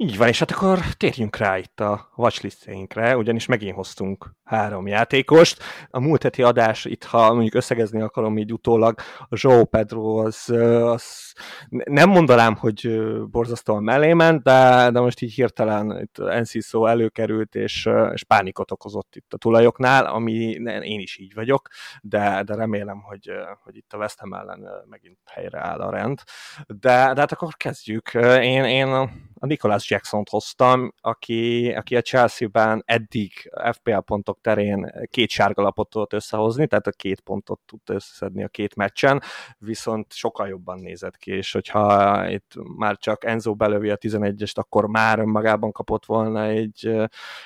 Így 0.00 0.16
van, 0.16 0.28
és 0.28 0.38
hát 0.38 0.50
akkor 0.50 0.78
térjünk 0.96 1.36
rá 1.36 1.58
itt 1.58 1.80
a 1.80 2.12
watchlistjeinkre, 2.16 3.16
ugyanis 3.16 3.46
megint 3.46 3.74
hoztunk 3.74 4.34
három 4.44 4.86
játékost. 4.86 5.62
A 5.90 6.00
múlt 6.00 6.22
heti 6.22 6.42
adás, 6.42 6.84
itt 6.84 7.04
ha 7.04 7.32
mondjuk 7.32 7.54
összegezni 7.54 8.00
akarom 8.00 8.38
így 8.38 8.52
utólag, 8.52 8.98
a 9.28 9.36
João 9.36 9.66
Pedro 9.70 10.16
az, 10.16 10.50
az 10.82 11.32
nem 11.68 12.08
mondanám, 12.08 12.54
hogy 12.54 13.00
borzasztóan 13.30 13.82
mellé 13.82 14.12
ment, 14.12 14.42
de, 14.42 14.90
de 14.92 15.00
most 15.00 15.20
így 15.20 15.32
hirtelen 15.32 16.00
itt 16.00 16.18
Enciso 16.18 16.86
előkerült, 16.86 17.54
és, 17.54 17.88
és 18.12 18.24
pánikot 18.24 18.70
okozott 18.70 19.16
itt 19.16 19.32
a 19.32 19.36
tulajoknál, 19.36 20.04
ami 20.04 20.34
én 20.82 21.00
is 21.00 21.18
így 21.18 21.34
vagyok, 21.34 21.68
de, 22.02 22.42
de 22.42 22.54
remélem, 22.54 23.00
hogy, 23.00 23.30
hogy 23.62 23.76
itt 23.76 23.92
a 23.92 23.96
West 23.96 24.18
Ham 24.18 24.32
ellen 24.32 24.68
megint 24.88 25.18
helyre 25.24 25.60
áll 25.60 25.80
a 25.80 25.90
rend. 25.90 26.22
De, 26.66 27.12
de 27.14 27.20
hát 27.20 27.32
akkor 27.32 27.56
kezdjük. 27.56 28.14
Én, 28.40 28.64
én 28.64 29.10
a 29.38 29.46
Nicholas 29.46 29.90
Jackson-t 29.90 30.28
hoztam, 30.28 30.92
aki, 31.00 31.72
aki 31.72 31.96
a 31.96 32.00
Chelsea-ben 32.00 32.82
eddig 32.86 33.50
FPL 33.72 33.98
pontok 33.98 34.40
terén 34.40 34.92
két 35.10 35.30
sárgalapot 35.30 35.88
tudott 35.88 36.12
összehozni, 36.12 36.66
tehát 36.66 36.86
a 36.86 36.90
két 36.90 37.20
pontot 37.20 37.60
tudta 37.66 37.94
összeszedni 37.94 38.44
a 38.44 38.48
két 38.48 38.74
meccsen, 38.74 39.22
viszont 39.58 40.12
sokkal 40.12 40.48
jobban 40.48 40.78
nézett 40.78 41.16
ki, 41.16 41.30
és 41.30 41.52
hogyha 41.52 42.28
itt 42.30 42.52
már 42.76 42.96
csak 42.96 43.24
Enzo 43.24 43.54
belövi 43.54 43.90
a 43.90 43.96
11-est, 43.96 44.54
akkor 44.54 44.86
már 44.86 45.18
önmagában 45.18 45.72
kapott 45.72 46.04
volna 46.04 46.44
egy, 46.44 46.96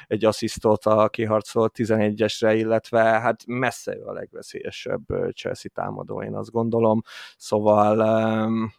egy 0.07 0.25
asszisztot 0.25 0.85
a 0.85 1.09
kiharcolt 1.09 1.75
11-esre, 1.77 2.55
illetve 2.57 3.01
hát 3.03 3.47
messze 3.47 3.97
ő 3.97 4.05
a 4.05 4.13
legveszélyesebb 4.13 5.33
Chelsea 5.35 5.71
támadó, 5.75 6.23
én 6.23 6.35
azt 6.35 6.51
gondolom. 6.51 7.03
Szóval 7.37 7.97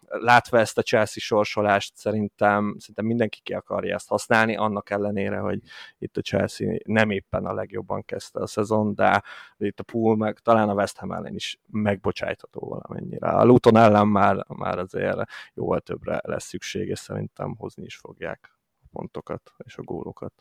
látva 0.08 0.60
ezt 0.60 0.78
a 0.78 0.82
Chelsea 0.82 1.24
sorsolást 1.24 1.92
szerintem, 1.96 2.76
szerintem 2.80 3.03
mindenki 3.04 3.40
ki 3.44 3.54
akarja 3.54 3.96
ezt 3.96 4.08
használni, 4.08 4.56
annak 4.56 4.90
ellenére, 4.90 5.38
hogy 5.38 5.60
itt 5.98 6.18
a 6.18 6.22
Chelsea 6.22 6.78
nem 6.86 7.10
éppen 7.10 7.46
a 7.46 7.54
legjobban 7.54 8.06
kezdte 8.06 8.40
a 8.40 8.48
szezon, 8.48 8.96
de 8.96 9.24
itt 9.58 9.80
a 9.80 9.84
pool 9.84 10.16
meg 10.16 10.40
talán 10.40 10.70
a 10.70 10.74
West 10.74 10.98
Ham 10.98 11.12
ellen 11.12 11.36
is 11.36 11.60
megbocsájtható 11.70 12.68
valamennyire. 12.68 13.28
A 13.28 13.44
Luton 13.44 13.78
ellen 13.78 14.08
már, 14.08 14.46
már 14.48 14.80
azért 14.80 15.30
jóval 15.54 15.80
többre 15.80 16.20
lesz 16.24 16.46
szükség, 16.46 16.88
és 16.88 17.00
szerintem 17.00 17.56
hozni 17.58 17.84
is 17.84 17.96
fogják 17.96 18.58
a 18.82 18.88
pontokat 18.92 19.54
és 19.58 19.78
a 19.78 19.84
gólokat. 19.84 20.34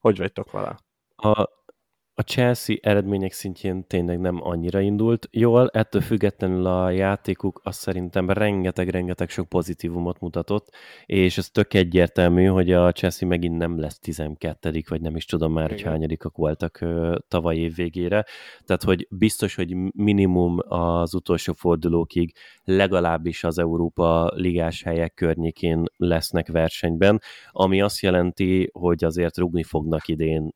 Hogy 0.00 0.18
vagytok 0.18 0.50
vele? 0.50 0.78
A, 1.16 1.48
a 2.18 2.22
Chelsea 2.22 2.76
eredmények 2.80 3.32
szintjén 3.32 3.86
tényleg 3.86 4.20
nem 4.20 4.38
annyira 4.42 4.80
indult 4.80 5.28
jól, 5.30 5.70
ettől 5.72 6.00
függetlenül 6.00 6.66
a 6.66 6.90
játékuk 6.90 7.60
azt 7.64 7.80
szerintem 7.80 8.30
rengeteg-rengeteg 8.30 9.28
sok 9.28 9.48
pozitívumot 9.48 10.20
mutatott, 10.20 10.74
és 11.06 11.38
ez 11.38 11.50
tök 11.50 11.74
egyértelmű, 11.74 12.46
hogy 12.46 12.72
a 12.72 12.92
Chelsea 12.92 13.28
megint 13.28 13.56
nem 13.56 13.80
lesz 13.80 13.98
12 13.98 14.82
vagy 14.88 15.00
nem 15.00 15.16
is 15.16 15.24
tudom 15.24 15.52
már, 15.52 15.70
hogy 15.70 15.82
hányadikak 15.82 16.36
voltak 16.36 16.84
tavaly 17.28 17.56
év 17.56 17.74
végére, 17.74 18.24
tehát 18.64 18.82
hogy 18.82 19.06
biztos, 19.10 19.54
hogy 19.54 19.74
minimum 19.94 20.58
az 20.68 21.14
utolsó 21.14 21.52
fordulókig 21.52 22.32
legalábbis 22.64 23.44
az 23.44 23.58
Európa 23.58 24.30
ligás 24.34 24.82
helyek 24.82 25.14
környékén 25.14 25.84
lesznek 25.96 26.48
versenyben, 26.48 27.20
ami 27.50 27.80
azt 27.80 28.00
jelenti, 28.00 28.70
hogy 28.72 29.04
azért 29.04 29.38
rugni 29.38 29.62
fognak 29.62 30.08
idén 30.08 30.50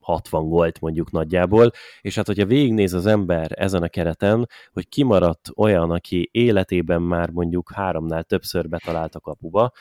60 0.00 0.48
gólt 0.48 0.80
mondjuk 0.80 1.10
nagyjából, 1.10 1.70
és 2.00 2.14
hát 2.14 2.26
hogyha 2.26 2.46
végignéz 2.46 2.94
az 2.94 3.06
ember 3.06 3.50
ezen 3.54 3.82
a 3.82 3.88
kereten, 3.88 4.48
hogy 4.72 4.88
kimaradt 4.88 5.48
olyan, 5.56 5.90
aki 5.90 6.28
életében 6.32 7.02
már 7.02 7.30
mondjuk 7.30 7.72
háromnál 7.74 8.22
többször 8.22 8.68
betalált 8.68 9.14
a 9.14 9.20
kapuba, 9.20 9.72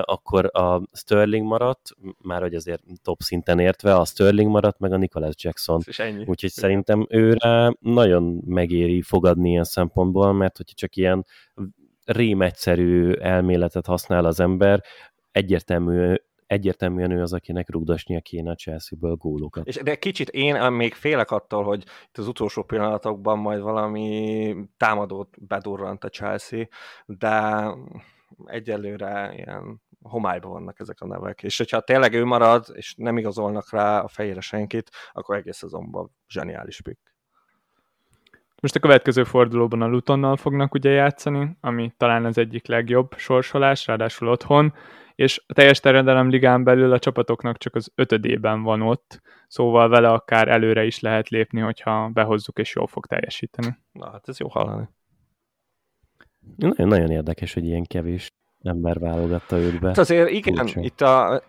akkor 0.00 0.50
a 0.56 0.82
Sterling 0.92 1.46
maradt, 1.46 1.90
már 2.22 2.40
hogy 2.40 2.54
azért 2.54 2.82
top 3.02 3.20
szinten 3.20 3.58
értve, 3.58 3.94
a 3.94 4.04
Sterling 4.04 4.50
maradt, 4.50 4.78
meg 4.78 4.92
a 4.92 4.96
Nicholas 4.96 5.34
Jackson. 5.38 5.80
És 5.86 5.98
ennyi. 5.98 6.24
Úgyhogy 6.26 6.50
szerintem 6.50 7.06
őre 7.08 7.74
nagyon 7.80 8.42
megéri 8.46 9.02
fogadni 9.02 9.50
ilyen 9.50 9.64
szempontból, 9.64 10.32
mert 10.32 10.56
hogyha 10.56 10.74
csak 10.74 10.96
ilyen 10.96 11.26
rém 12.04 12.42
egyszerű 12.42 13.12
elméletet 13.12 13.86
használ 13.86 14.24
az 14.24 14.40
ember, 14.40 14.82
egyértelmű 15.32 16.14
egyértelműen 16.50 17.10
ő 17.10 17.22
az, 17.22 17.32
akinek 17.32 17.70
rugdosnia 17.70 18.20
kéne 18.20 18.50
a 18.50 18.54
Chelsea-ből 18.54 19.14
gólokat. 19.14 19.66
És 19.66 19.76
de 19.76 19.96
kicsit 19.96 20.28
én 20.28 20.72
még 20.72 20.94
félek 20.94 21.30
attól, 21.30 21.64
hogy 21.64 21.84
itt 22.08 22.18
az 22.18 22.28
utolsó 22.28 22.62
pillanatokban 22.62 23.38
majd 23.38 23.60
valami 23.60 24.54
támadót 24.76 25.46
bedurrant 25.46 26.04
a 26.04 26.08
Chelsea, 26.08 26.64
de 27.06 27.64
egyelőre 28.44 29.32
ilyen 29.36 29.80
homályban 30.02 30.50
vannak 30.50 30.80
ezek 30.80 31.00
a 31.00 31.06
nevek. 31.06 31.42
És 31.42 31.58
hogyha 31.58 31.80
tényleg 31.80 32.14
ő 32.14 32.24
marad, 32.24 32.66
és 32.72 32.94
nem 32.96 33.18
igazolnak 33.18 33.70
rá 33.70 34.00
a 34.00 34.08
fejére 34.08 34.40
senkit, 34.40 34.90
akkor 35.12 35.36
egész 35.36 35.56
szezonban 35.56 36.10
zseniális 36.28 36.80
pick. 36.80 37.14
Most 38.60 38.76
a 38.76 38.80
következő 38.80 39.24
fordulóban 39.24 39.82
a 39.82 39.86
Lutonnal 39.86 40.36
fognak 40.36 40.74
ugye 40.74 40.90
játszani, 40.90 41.56
ami 41.60 41.92
talán 41.96 42.24
az 42.24 42.38
egyik 42.38 42.66
legjobb 42.66 43.14
sorsolás, 43.16 43.86
ráadásul 43.86 44.28
otthon, 44.28 44.74
és 45.20 45.42
a 45.46 45.52
teljes 45.52 45.80
terjedelem 45.80 46.28
ligán 46.28 46.64
belül 46.64 46.92
a 46.92 46.98
csapatoknak 46.98 47.58
csak 47.58 47.74
az 47.74 47.92
ötödében 47.94 48.62
van 48.62 48.82
ott, 48.82 49.20
szóval 49.48 49.88
vele 49.88 50.08
akár 50.08 50.48
előre 50.48 50.84
is 50.84 51.00
lehet 51.00 51.28
lépni, 51.28 51.60
hogyha 51.60 52.08
behozzuk 52.08 52.58
és 52.58 52.74
jól 52.74 52.86
fog 52.86 53.06
teljesíteni. 53.06 53.78
Na 53.92 54.10
hát 54.10 54.28
ez 54.28 54.38
jó 54.38 54.48
hallani. 54.48 54.88
Nagyon, 56.56 56.88
nagyon 56.88 57.10
érdekes, 57.10 57.54
hogy 57.54 57.64
ilyen 57.64 57.84
kevés 57.84 58.32
ember 58.62 58.98
válogatta 58.98 59.56
őt 59.56 59.80
be. 59.80 59.86
Hát 59.86 59.98
azért 59.98 60.30
igen, 60.30 60.54
Furcsa. 60.54 60.80
itt 60.80 61.00
a, 61.00 61.42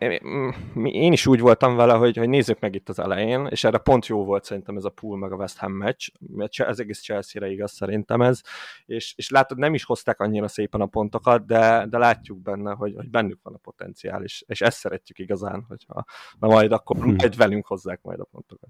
én 0.84 1.12
is 1.12 1.28
úgy 1.28 1.40
voltam 1.40 1.76
vele, 1.76 1.94
hogy, 1.94 2.18
hogy 2.18 2.30
nézzük 2.30 2.60
meg 2.60 2.76
itt 2.76 2.90
az 2.90 3.00
elején, 3.00 3.46
és 3.46 3.64
erre 3.64 3.78
pont 3.78 4.06
jó 4.06 4.26
volt 4.26 4.44
szerintem 4.44 4.78
ez 4.78 4.84
a 4.84 4.90
pool 4.90 5.18
meg 5.18 5.32
a 5.32 5.36
West 5.36 5.58
Ham 5.58 5.72
meccs, 5.72 6.08
mert 6.20 6.60
ez 6.60 6.80
egész 6.80 7.02
Chelsea-re 7.02 7.50
igaz 7.50 7.72
szerintem 7.72 8.22
ez, 8.22 8.42
és, 8.86 9.14
és 9.18 9.30
látod, 9.30 9.58
nem 9.58 9.74
is 9.74 9.84
hozták 9.84 10.20
annyira 10.20 10.48
szépen 10.48 10.82
a 10.82 10.86
pontokat, 10.86 11.46
de, 11.46 11.86
de 11.90 11.98
látjuk 11.98 12.42
benne, 12.42 12.74
hogy, 12.74 12.94
hogy 12.96 13.10
bennük 13.10 13.40
van 13.44 13.54
a 13.54 13.58
potenciál, 13.58 14.24
és, 14.24 14.44
és 14.48 14.62
ezt 14.62 14.78
szeretjük 14.78 15.20
igazán, 15.20 15.66
hogyha 15.68 16.06
na 16.40 16.48
majd 16.48 16.72
akkor 16.72 16.98
hmm. 16.98 17.16
majd 17.16 17.36
velünk 17.36 17.68
hozzák 17.68 18.02
majd 18.02 18.20
a 18.20 18.28
pontokat. 18.32 18.70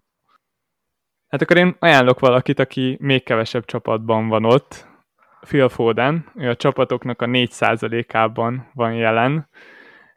Hát 1.27 1.41
akkor 1.41 1.57
én 1.57 1.75
ajánlok 1.79 2.19
valakit, 2.19 2.59
aki 2.59 2.97
még 2.99 3.23
kevesebb 3.23 3.65
csapatban 3.65 4.27
van 4.27 4.45
ott, 4.45 4.89
Phil 5.41 5.69
Foden, 5.69 6.31
ő 6.35 6.49
a 6.49 6.55
csapatoknak 6.55 7.21
a 7.21 7.25
4%-ában 7.25 8.69
van 8.73 8.93
jelen, 8.93 9.49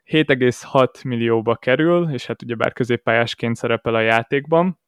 7,6 0.05 1.05
millióba 1.05 1.55
kerül, 1.55 2.09
és 2.13 2.25
hát 2.25 2.41
ugyebár 2.41 2.73
középpályásként 2.73 3.55
szerepel 3.55 3.95
a 3.95 3.99
játékban. 3.99 4.79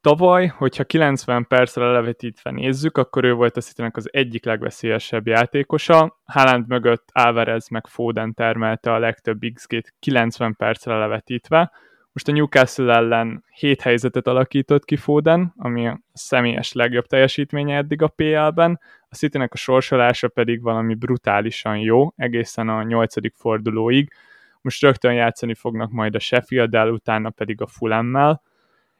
Tavaly, 0.00 0.46
hogyha 0.46 0.84
90 0.84 1.46
percre 1.46 1.84
levetítve 1.84 2.50
nézzük, 2.50 2.98
akkor 2.98 3.24
ő 3.24 3.32
volt 3.32 3.56
a 3.56 3.60
city 3.60 3.82
az 3.92 4.08
egyik 4.12 4.44
legveszélyesebb 4.44 5.26
játékosa. 5.26 6.20
Haaland 6.24 6.68
mögött 6.68 7.08
Alvarez 7.12 7.68
meg 7.68 7.86
Foden 7.86 8.34
termelte 8.34 8.92
a 8.92 8.98
legtöbb 8.98 9.38
XG-t 9.54 9.94
90 9.98 10.54
percre 10.56 10.98
levetítve, 10.98 11.72
Most 12.12 12.28
a 12.28 12.32
Newcastle 12.32 12.94
ellen 12.94 13.44
7 13.54 13.80
helyzetet 13.80 14.26
alakított 14.26 14.84
ki 14.84 14.96
Foden, 14.96 15.52
ami 15.56 15.86
a 15.86 16.00
személyes 16.12 16.72
legjobb 16.72 17.06
teljesítménye 17.06 17.76
eddig 17.76 18.02
a 18.02 18.08
PL-ben, 18.08 18.80
a 19.08 19.14
Citynek 19.14 19.52
a 19.52 19.56
sorsolása 19.56 20.28
pedig 20.28 20.62
valami 20.62 20.94
brutálisan 20.94 21.78
jó, 21.78 22.12
egészen 22.16 22.68
a 22.68 22.82
nyolcadik 22.82 23.34
fordulóig. 23.36 24.12
Most 24.60 24.82
rögtön 24.82 25.12
játszani 25.12 25.54
fognak 25.54 25.90
majd 25.90 26.14
a 26.14 26.18
Sheffield-el, 26.18 26.90
utána 26.90 27.30
pedig 27.30 27.60
a 27.60 27.66
Fulham-mel, 27.66 28.42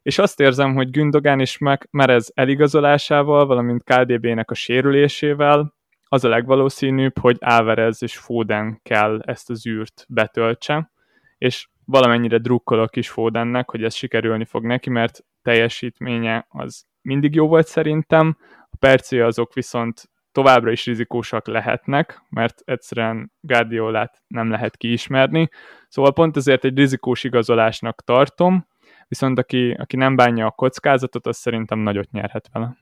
és 0.02 0.18
azt 0.18 0.40
érzem, 0.40 0.74
hogy 0.74 0.90
Gündogan 0.90 1.40
és 1.40 1.58
Merez 1.90 2.32
eligazolásával, 2.34 3.46
valamint 3.46 3.84
KDB-nek 3.84 4.50
a 4.50 4.54
sérülésével 4.54 5.74
az 6.08 6.24
a 6.24 6.28
legvalószínűbb, 6.28 7.18
hogy 7.18 7.36
Álvarez 7.40 8.02
és 8.02 8.16
Foden 8.16 8.80
kell 8.82 9.20
ezt 9.24 9.50
az 9.50 9.66
űrt 9.66 10.06
betöltse, 10.08 10.90
és 11.38 11.68
valamennyire 11.90 12.38
drukkolok 12.38 12.96
is 12.96 13.08
Fodennek, 13.08 13.70
hogy 13.70 13.84
ez 13.84 13.94
sikerülni 13.94 14.44
fog 14.44 14.64
neki, 14.64 14.90
mert 14.90 15.24
teljesítménye 15.42 16.46
az 16.48 16.84
mindig 17.02 17.34
jó 17.34 17.48
volt 17.48 17.66
szerintem, 17.66 18.36
a 18.70 18.76
percé 18.78 19.20
azok 19.20 19.52
viszont 19.54 20.10
továbbra 20.32 20.70
is 20.70 20.86
rizikósak 20.86 21.46
lehetnek, 21.46 22.22
mert 22.28 22.62
egyszerűen 22.64 23.32
Guardiolát 23.40 24.22
nem 24.26 24.50
lehet 24.50 24.76
kiismerni, 24.76 25.48
szóval 25.88 26.12
pont 26.12 26.36
ezért 26.36 26.64
egy 26.64 26.76
rizikós 26.76 27.24
igazolásnak 27.24 28.04
tartom, 28.04 28.66
viszont 29.08 29.38
aki, 29.38 29.70
aki 29.70 29.96
nem 29.96 30.16
bánja 30.16 30.46
a 30.46 30.50
kockázatot, 30.50 31.26
az 31.26 31.36
szerintem 31.36 31.78
nagyot 31.78 32.10
nyerhet 32.10 32.48
vele. 32.52 32.76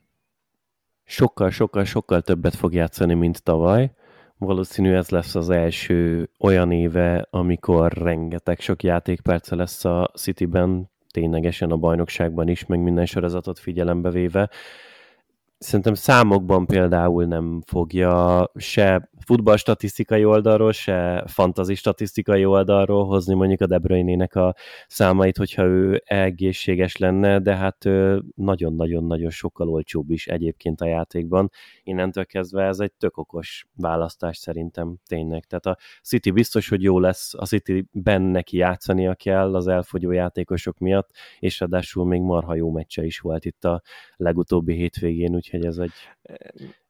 Sokkal, 1.04 1.50
sokkal, 1.50 1.84
sokkal 1.84 2.22
többet 2.22 2.54
fog 2.54 2.72
játszani, 2.72 3.14
mint 3.14 3.42
tavaly. 3.42 3.92
Valószínű 4.38 4.94
ez 4.94 5.08
lesz 5.08 5.34
az 5.34 5.50
első 5.50 6.30
olyan 6.38 6.72
éve, 6.72 7.26
amikor 7.30 7.92
rengeteg 7.92 8.60
sok 8.60 8.82
játékperce 8.82 9.54
lesz 9.54 9.84
a 9.84 10.10
Cityben, 10.14 10.90
ténylegesen 11.10 11.70
a 11.70 11.76
bajnokságban 11.76 12.48
is, 12.48 12.66
meg 12.66 12.80
minden 12.80 13.06
sorozatot 13.06 13.58
figyelembe 13.58 14.10
véve. 14.10 14.50
Szerintem 15.58 15.94
számokban 15.94 16.66
például 16.66 17.24
nem 17.24 17.62
fogja 17.66 18.50
se 18.54 19.10
futballstatisztikai 19.24 20.24
oldalról, 20.24 20.72
se 20.72 21.24
fantazi 21.26 21.74
statisztikai 21.74 22.44
oldalról 22.44 23.06
hozni 23.06 23.34
mondjuk 23.34 23.60
a 23.60 23.66
De 23.66 23.78
Bruyne-nek 23.78 24.34
a 24.34 24.54
számait, 24.86 25.36
hogyha 25.36 25.62
ő 25.62 26.02
egészséges 26.04 26.96
lenne, 26.96 27.38
de 27.38 27.56
hát 27.56 27.84
nagyon-nagyon-nagyon 28.34 29.30
sokkal 29.30 29.68
olcsóbb 29.68 30.10
is 30.10 30.26
egyébként 30.26 30.80
a 30.80 30.86
játékban. 30.86 31.50
Innentől 31.82 32.26
kezdve 32.26 32.64
ez 32.64 32.78
egy 32.80 32.92
tök 32.92 33.16
okos 33.16 33.66
választás 33.76 34.36
szerintem 34.36 34.96
tényleg. 35.06 35.44
Tehát 35.44 35.66
a 35.66 35.78
City 36.02 36.30
biztos, 36.30 36.68
hogy 36.68 36.82
jó 36.82 36.98
lesz, 36.98 37.34
a 37.34 37.46
City-ben 37.46 38.22
neki 38.22 38.56
játszania 38.56 39.14
kell 39.14 39.54
az 39.54 39.66
elfogyó 39.66 40.10
játékosok 40.10 40.78
miatt, 40.78 41.10
és 41.38 41.60
ráadásul 41.60 42.06
még 42.06 42.20
marha 42.20 42.54
jó 42.54 42.70
meccse 42.70 43.04
is 43.04 43.18
volt 43.18 43.44
itt 43.44 43.64
a 43.64 43.82
legutóbbi 44.16 44.74
hétvégén, 44.74 45.34
úgyhogy 45.34 45.64
ez 45.64 45.78
egy, 45.78 45.92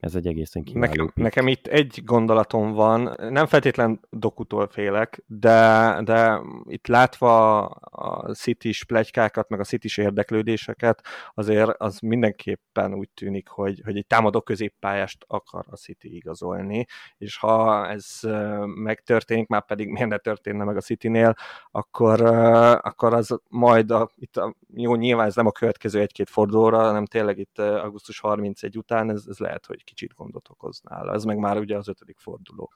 ez 0.00 0.14
egy 0.14 0.26
egészen 0.26 0.62
kiváló. 0.62 0.87
Nekem, 0.87 1.11
nekem 1.14 1.47
itt 1.47 1.66
egy 1.66 2.00
gondolatom 2.04 2.73
van, 2.73 3.14
nem 3.18 3.47
feltétlen 3.47 4.00
dokutól 4.11 4.68
félek, 4.68 5.23
de, 5.26 6.00
de 6.04 6.40
itt 6.64 6.87
látva 6.87 7.64
a 7.66 8.35
city 8.35 8.71
plegykákat, 8.87 9.49
meg 9.49 9.61
a 9.61 9.64
city 9.64 10.00
érdeklődéseket, 10.00 11.02
azért 11.35 11.71
az 11.76 11.99
mindenképpen 11.99 12.95
úgy 12.95 13.09
tűnik, 13.09 13.49
hogy, 13.49 13.80
hogy 13.85 13.97
egy 13.97 14.07
támadó 14.07 14.40
középpályást 14.40 15.25
akar 15.26 15.64
a 15.68 15.76
City 15.76 16.14
igazolni, 16.16 16.87
és 17.18 17.37
ha 17.38 17.88
ez 17.88 18.21
megtörténik, 18.64 19.49
már 19.49 19.64
pedig 19.64 19.88
miért 19.88 20.09
ne 20.09 20.18
történne 20.18 20.64
meg 20.64 20.76
a 20.76 20.80
Citynél, 20.80 21.35
akkor, 21.71 22.21
akkor 22.83 23.14
az 23.14 23.40
majd 23.49 23.90
a, 23.90 24.11
itt 24.14 24.37
a, 24.37 24.54
jó, 24.75 24.95
nyilván 24.95 25.26
ez 25.26 25.35
nem 25.35 25.47
a 25.47 25.52
következő 25.52 26.00
egy-két 26.00 26.30
fordulóra, 26.30 26.78
hanem 26.78 27.07
tényleg 27.07 27.38
itt 27.38 27.59
augusztus 27.59 28.21
31 28.21 28.76
után 28.76 29.11
ez, 29.11 29.27
ez 29.28 29.38
lehet, 29.38 29.66
hogy 29.66 29.85
kicsit 29.85 30.14
gondot 30.14 30.49
okoz 30.50 30.80
nála. 30.82 31.12
Ez 31.12 31.25
meg 31.25 31.38
már 31.38 31.58
ugye 31.58 31.76
az 31.76 31.88
ötödik 31.88 32.18
forduló. 32.18 32.73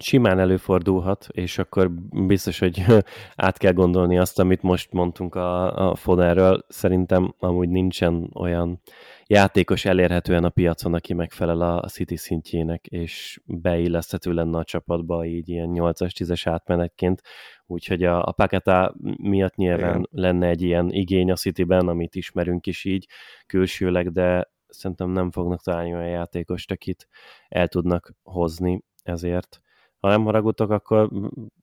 Simán 0.00 0.38
előfordulhat, 0.38 1.26
és 1.30 1.58
akkor 1.58 1.90
biztos, 2.26 2.58
hogy 2.58 2.84
át 3.36 3.58
kell 3.58 3.72
gondolni 3.72 4.18
azt, 4.18 4.38
amit 4.38 4.62
most 4.62 4.92
mondtunk 4.92 5.34
a, 5.34 5.90
a 5.90 5.94
Foderről. 5.94 6.64
Szerintem 6.68 7.34
amúgy 7.38 7.68
nincsen 7.68 8.30
olyan 8.34 8.80
játékos 9.26 9.84
elérhetően 9.84 10.44
a 10.44 10.48
piacon, 10.48 10.94
aki 10.94 11.14
megfelel 11.14 11.60
a 11.60 11.88
City 11.88 12.16
szintjének, 12.16 12.86
és 12.86 13.40
beilleszthető 13.44 14.32
lenne 14.32 14.58
a 14.58 14.64
csapatba 14.64 15.24
így 15.24 15.48
ilyen 15.48 15.70
8-as, 15.72 16.10
10-es 16.18 16.42
átmenetként. 16.44 17.22
Úgyhogy 17.66 18.02
a, 18.02 18.26
a 18.26 18.32
Paketa 18.32 18.94
miatt 19.22 19.54
nyilván 19.54 19.90
Igen. 19.90 20.08
lenne 20.10 20.46
egy 20.48 20.62
ilyen 20.62 20.90
igény 20.90 21.30
a 21.30 21.36
Cityben, 21.36 21.88
amit 21.88 22.14
ismerünk 22.14 22.66
is 22.66 22.84
így 22.84 23.08
külsőleg, 23.46 24.12
de 24.12 24.54
szerintem 24.76 25.10
nem 25.10 25.30
fognak 25.30 25.62
találni 25.62 25.94
olyan 25.94 26.08
játékost, 26.08 26.70
akit 26.70 27.08
el 27.48 27.68
tudnak 27.68 28.12
hozni 28.22 28.82
ezért. 29.02 29.60
Ha 29.98 30.08
nem 30.08 30.24
haragudtok, 30.24 30.70
akkor 30.70 31.10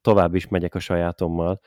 tovább 0.01 0.35
is 0.35 0.47
megyek 0.47 0.75
a 0.75 0.79
sajátommal. 0.79 1.59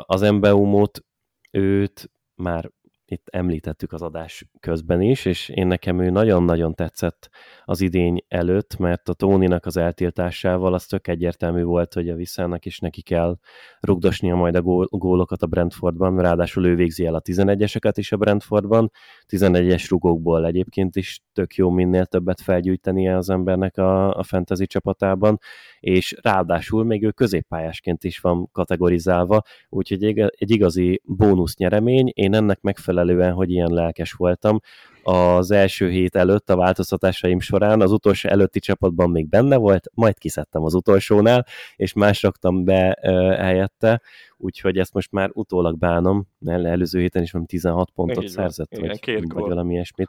Az 0.00 0.22
Embeumot 0.22 1.04
őt 1.50 2.10
már 2.34 2.70
itt 3.10 3.28
említettük 3.30 3.92
az 3.92 4.02
adás 4.02 4.48
közben 4.60 5.00
is, 5.00 5.24
és 5.24 5.48
én 5.48 5.66
nekem 5.66 6.00
ő 6.00 6.10
nagyon-nagyon 6.10 6.74
tetszett 6.74 7.30
az 7.64 7.80
idény 7.80 8.24
előtt, 8.28 8.76
mert 8.76 9.08
a 9.08 9.12
Tóninak 9.12 9.66
az 9.66 9.76
eltiltásával 9.76 10.74
az 10.74 10.86
tök 10.86 11.08
egyértelmű 11.08 11.62
volt, 11.62 11.94
hogy 11.94 12.08
a 12.08 12.14
Visszának 12.14 12.64
is 12.66 12.78
neki 12.78 13.02
kell 13.02 13.38
rugdosnia 13.80 14.34
majd 14.34 14.54
a 14.54 14.62
gól, 14.62 14.86
gólokat 14.90 15.42
a 15.42 15.46
Brentfordban, 15.46 16.20
ráadásul 16.20 16.66
ő 16.66 16.74
végzi 16.74 17.06
el 17.06 17.14
a 17.14 17.20
11-eseket 17.20 17.92
is 17.94 18.12
a 18.12 18.16
Brentfordban, 18.16 18.90
11-es 19.28 19.86
rugókból 19.88 20.46
egyébként 20.46 20.96
is 20.96 21.20
tök 21.32 21.54
jó 21.54 21.70
minél 21.70 22.06
többet 22.06 22.40
felgyűjtenie 22.40 23.16
az 23.16 23.30
embernek 23.30 23.76
a, 23.76 24.14
a 24.14 24.22
fantasy 24.22 24.66
csapatában, 24.66 25.38
és 25.80 26.16
ráadásul 26.22 26.84
még 26.84 27.02
ő 27.02 27.10
középpályásként 27.10 28.04
is 28.04 28.18
van 28.18 28.48
kategorizálva, 28.52 29.42
úgyhogy 29.68 30.04
egy 30.04 30.50
igazi 30.50 31.00
bónusz 31.04 31.56
nyeremény, 31.56 32.10
én 32.14 32.34
ennek 32.34 32.60
megfelelően 32.60 32.99
megfelelően, 33.00 33.34
hogy 33.34 33.50
ilyen 33.50 33.72
lelkes 33.72 34.12
voltam. 34.12 34.60
Az 35.02 35.50
első 35.50 35.90
hét 35.90 36.16
előtt 36.16 36.50
a 36.50 36.56
változtatásaim 36.56 37.40
során 37.40 37.80
az 37.80 37.92
utolsó 37.92 38.28
előtti 38.28 38.58
csapatban 38.58 39.10
még 39.10 39.28
benne 39.28 39.56
volt, 39.56 39.90
majd 39.94 40.18
kiszedtem 40.18 40.64
az 40.64 40.74
utolsónál, 40.74 41.46
és 41.76 41.92
más 41.92 42.22
raktam 42.22 42.64
be 42.64 42.98
uh, 43.02 43.10
helyette, 43.36 44.00
úgyhogy 44.36 44.78
ezt 44.78 44.94
most 44.94 45.12
már 45.12 45.30
utólag 45.32 45.78
bánom, 45.78 46.26
mert 46.38 46.64
előző 46.64 47.00
héten 47.00 47.22
is 47.22 47.30
van 47.30 47.46
16 47.46 47.90
pontot 47.90 48.16
Igen, 48.16 48.34
szerzett, 48.34 48.72
Igen, 48.72 48.88
vagy, 48.88 49.32
vagy 49.32 49.48
valami 49.48 49.72
ilyesmit. 49.72 50.08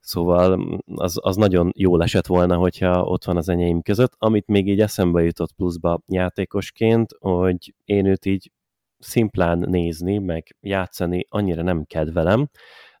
Szóval 0.00 0.80
az, 0.94 1.18
az 1.20 1.36
nagyon 1.36 1.72
jól 1.76 2.02
esett 2.02 2.26
volna, 2.26 2.56
hogyha 2.56 3.02
ott 3.02 3.24
van 3.24 3.36
az 3.36 3.48
enyém 3.48 3.82
között. 3.82 4.12
Amit 4.18 4.46
még 4.46 4.68
így 4.68 4.80
eszembe 4.80 5.22
jutott 5.22 5.52
pluszba 5.52 6.00
játékosként, 6.06 7.10
hogy 7.20 7.74
én 7.84 8.06
őt 8.06 8.24
így 8.24 8.50
szimplán 9.02 9.58
nézni, 9.58 10.18
meg 10.18 10.56
játszani 10.60 11.26
annyira 11.28 11.62
nem 11.62 11.84
kedvelem, 11.84 12.48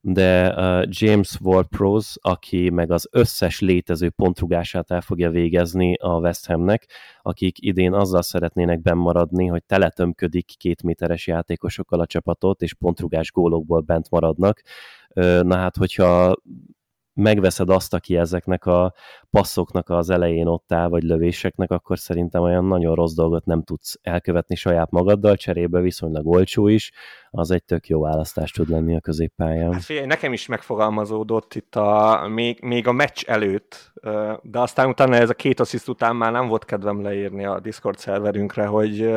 de 0.04 0.54
James 0.88 1.40
Ward-Prowse, 1.40 2.18
aki 2.20 2.70
meg 2.70 2.90
az 2.90 3.08
összes 3.10 3.60
létező 3.60 4.10
pontrugását 4.10 4.90
el 4.90 5.00
fogja 5.00 5.30
végezni 5.30 5.94
a 5.94 6.18
West 6.18 6.46
Hamnek, 6.46 6.88
akik 7.22 7.56
idén 7.60 7.92
azzal 7.92 8.22
szeretnének 8.22 8.82
bennmaradni, 8.82 9.46
hogy 9.46 9.64
teletömködik 9.64 10.54
két 10.56 10.82
méteres 10.82 11.26
játékosokkal 11.26 12.00
a 12.00 12.06
csapatot, 12.06 12.62
és 12.62 12.74
pontrugás 12.74 13.30
gólokból 13.30 13.80
bent 13.80 14.10
maradnak. 14.10 14.62
Na 15.42 15.56
hát, 15.56 15.76
hogyha 15.76 16.36
megveszed 17.14 17.70
azt, 17.70 17.94
aki 17.94 18.16
ezeknek 18.16 18.66
a 18.66 18.94
passzoknak 19.30 19.88
az 19.88 20.10
elején 20.10 20.46
ott 20.46 20.72
áll, 20.72 20.88
vagy 20.88 21.02
lövéseknek, 21.02 21.70
akkor 21.70 21.98
szerintem 21.98 22.42
olyan 22.42 22.64
nagyon 22.64 22.94
rossz 22.94 23.14
dolgot 23.14 23.44
nem 23.44 23.62
tudsz 23.62 23.98
elkövetni 24.02 24.54
saját 24.54 24.90
magaddal, 24.90 25.36
cserébe 25.36 25.80
viszonylag 25.80 26.26
olcsó 26.26 26.68
is, 26.68 26.92
az 27.30 27.50
egy 27.50 27.64
tök 27.64 27.86
jó 27.86 28.00
választás 28.00 28.50
tud 28.50 28.68
lenni 28.68 28.96
a 28.96 29.00
középpályán. 29.00 29.72
Hát 29.72 29.82
figyelj, 29.82 30.06
nekem 30.06 30.32
is 30.32 30.46
megfogalmazódott 30.46 31.54
itt 31.54 31.76
a, 31.76 32.26
még, 32.28 32.62
még 32.62 32.86
a 32.86 32.92
meccs 32.92 33.24
előtt, 33.26 33.92
de 34.42 34.58
aztán 34.58 34.88
utána 34.88 35.16
ez 35.16 35.30
a 35.30 35.34
két 35.34 35.60
assziszt 35.60 35.88
után 35.88 36.16
már 36.16 36.32
nem 36.32 36.48
volt 36.48 36.64
kedvem 36.64 37.02
leírni 37.02 37.44
a 37.44 37.60
Discord 37.60 37.98
szerverünkre, 37.98 38.66
hogy 38.66 39.12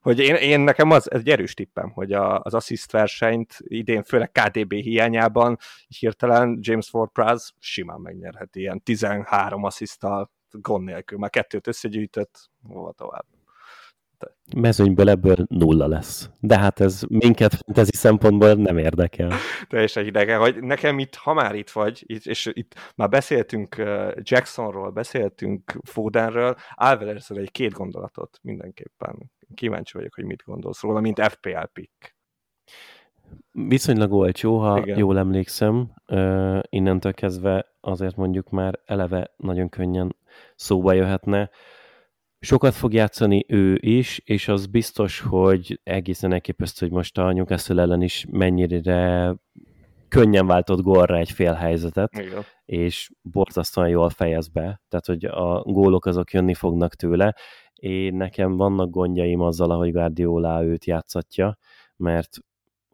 hogy 0.00 0.18
én, 0.18 0.34
én 0.34 0.60
nekem 0.60 0.90
az 0.90 1.12
egy 1.12 1.28
erős 1.28 1.54
tippem, 1.54 1.90
hogy 1.90 2.12
a, 2.12 2.40
az 2.40 2.54
assist 2.54 2.92
versenyt 2.92 3.56
idén, 3.58 4.02
főleg 4.02 4.30
KDB 4.30 4.72
hiányában 4.72 5.58
hirtelen 5.98 6.58
James 6.60 6.92
Ward-Prowse 6.92 7.50
simán 7.58 8.00
megnyerheti 8.00 8.60
ilyen 8.60 8.82
13 8.82 9.64
asszisztal 9.64 10.30
gond 10.50 10.84
nélkül, 10.84 11.18
már 11.18 11.30
kettőt 11.30 11.66
összegyűjtött, 11.66 12.50
hova 12.62 12.92
tovább. 12.92 13.24
De. 14.18 14.26
Mezőnyből 14.56 15.08
ebből 15.08 15.46
nulla 15.48 15.86
lesz. 15.86 16.30
De 16.40 16.58
hát 16.58 16.80
ez 16.80 17.02
minket 17.08 17.54
fantasy 17.54 17.96
szempontból 17.96 18.54
nem 18.54 18.78
érdekel. 18.78 19.32
Teljesen 19.68 20.06
idegen, 20.06 20.40
hogy 20.40 20.62
nekem 20.62 20.98
itt, 20.98 21.14
ha 21.14 21.32
már 21.32 21.54
itt 21.54 21.70
vagy, 21.70 22.04
és 22.06 22.50
itt 22.52 22.74
már 22.96 23.08
beszéltünk 23.08 23.76
Jacksonról, 24.22 24.90
beszéltünk 24.90 25.78
Fodenről, 25.82 26.56
Alvarezről 26.74 27.38
egy 27.38 27.50
két 27.50 27.72
gondolatot 27.72 28.38
mindenképpen 28.42 29.30
kíváncsi 29.54 29.96
vagyok, 29.96 30.14
hogy 30.14 30.24
mit 30.24 30.42
gondolsz 30.44 30.82
róla, 30.82 31.00
mint 31.00 31.20
FPL 31.22 31.64
pick. 31.72 32.16
Viszonylag 33.52 34.12
olcsó, 34.12 34.58
ha 34.58 34.78
Igen. 34.78 34.98
jól 34.98 35.18
emlékszem. 35.18 35.92
Uh, 36.08 36.60
innentől 36.68 37.14
kezdve 37.14 37.74
azért 37.80 38.16
mondjuk 38.16 38.50
már 38.50 38.80
eleve 38.84 39.34
nagyon 39.36 39.68
könnyen 39.68 40.16
szóba 40.54 40.92
jöhetne. 40.92 41.50
Sokat 42.40 42.74
fog 42.74 42.92
játszani 42.92 43.44
ő 43.48 43.78
is, 43.80 44.18
és 44.24 44.48
az 44.48 44.66
biztos, 44.66 45.20
hogy 45.20 45.80
egészen 45.82 46.32
elképesztő, 46.32 46.86
hogy 46.86 46.94
most 46.94 47.18
a 47.18 47.32
Newcastle 47.32 47.82
ellen 47.82 48.02
is 48.02 48.26
mennyire 48.30 49.34
könnyen 50.08 50.46
váltott 50.46 50.80
gólra 50.80 51.16
egy 51.16 51.30
fél 51.30 51.52
helyzetet, 51.52 52.18
Igen. 52.18 52.42
és 52.64 53.10
borzasztóan 53.22 53.88
jól 53.88 54.10
fejez 54.10 54.48
be, 54.48 54.82
tehát 54.88 55.06
hogy 55.06 55.24
a 55.24 55.62
gólok 55.62 56.06
azok 56.06 56.32
jönni 56.32 56.54
fognak 56.54 56.94
tőle. 56.94 57.34
Én 57.74 58.14
nekem 58.14 58.56
vannak 58.56 58.90
gondjaim 58.90 59.40
azzal, 59.40 59.70
ahogy 59.70 59.92
Guardiola 59.92 60.64
őt 60.64 60.84
játszatja, 60.84 61.58
mert 61.96 62.38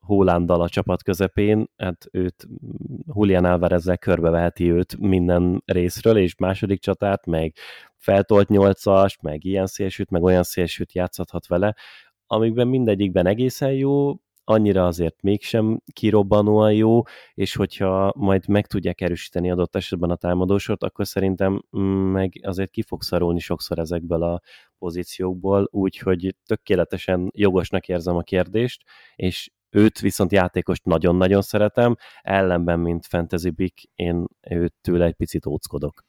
Hólándal 0.05 0.61
a 0.61 0.69
csapat 0.69 1.03
közepén, 1.03 1.71
hát 1.77 2.07
őt 2.11 2.47
Julian 3.07 3.45
Alvarezzel 3.45 3.99
körbeveheti 3.99 4.71
őt 4.71 4.97
minden 4.99 5.63
részről, 5.65 6.17
és 6.17 6.37
második 6.37 6.81
csatát, 6.81 7.27
meg 7.27 7.55
feltolt 7.97 8.49
nyolcast, 8.49 9.23
meg 9.23 9.45
ilyen 9.45 9.67
szélsőt, 9.67 10.11
meg 10.11 10.23
olyan 10.23 10.43
szélsőt 10.43 10.93
játszhathat 10.93 11.47
vele, 11.47 11.75
amikben 12.27 12.69
mindegyikben 12.69 13.27
egészen 13.27 13.73
jó, 13.73 14.15
annyira 14.45 14.87
azért 14.87 15.23
mégsem 15.23 15.81
kirobbanóan 15.93 16.73
jó, 16.73 17.03
és 17.35 17.55
hogyha 17.55 18.13
majd 18.17 18.49
meg 18.49 18.67
tudják 18.67 19.01
erősíteni 19.01 19.51
adott 19.51 19.77
esetben 19.77 20.11
a 20.11 20.17
támadósort, 20.17 20.83
akkor 20.83 21.07
szerintem 21.07 21.63
mm, 21.79 22.13
meg 22.13 22.33
azért 22.43 22.71
ki 22.71 22.83
fog 22.83 23.03
szarulni 23.03 23.41
sokszor 23.41 23.79
ezekből 23.79 24.23
a 24.23 24.41
pozíciókból, 24.79 25.69
úgyhogy 25.71 26.37
tökéletesen 26.47 27.31
jogosnak 27.35 27.89
érzem 27.89 28.17
a 28.17 28.23
kérdést, 28.23 28.83
és 29.17 29.51
őt 29.71 30.01
viszont 30.01 30.33
játékost 30.33 30.85
nagyon-nagyon 30.85 31.43
szeretem, 31.43 31.97
ellenben, 32.23 32.81
mint 32.81 33.07
Fantasy 33.07 33.51
Big, 33.51 33.73
én 33.95 34.27
őt 34.51 34.75
tőle 34.81 35.05
egy 35.05 35.15
picit 35.15 35.47
óckodok. 35.47 36.05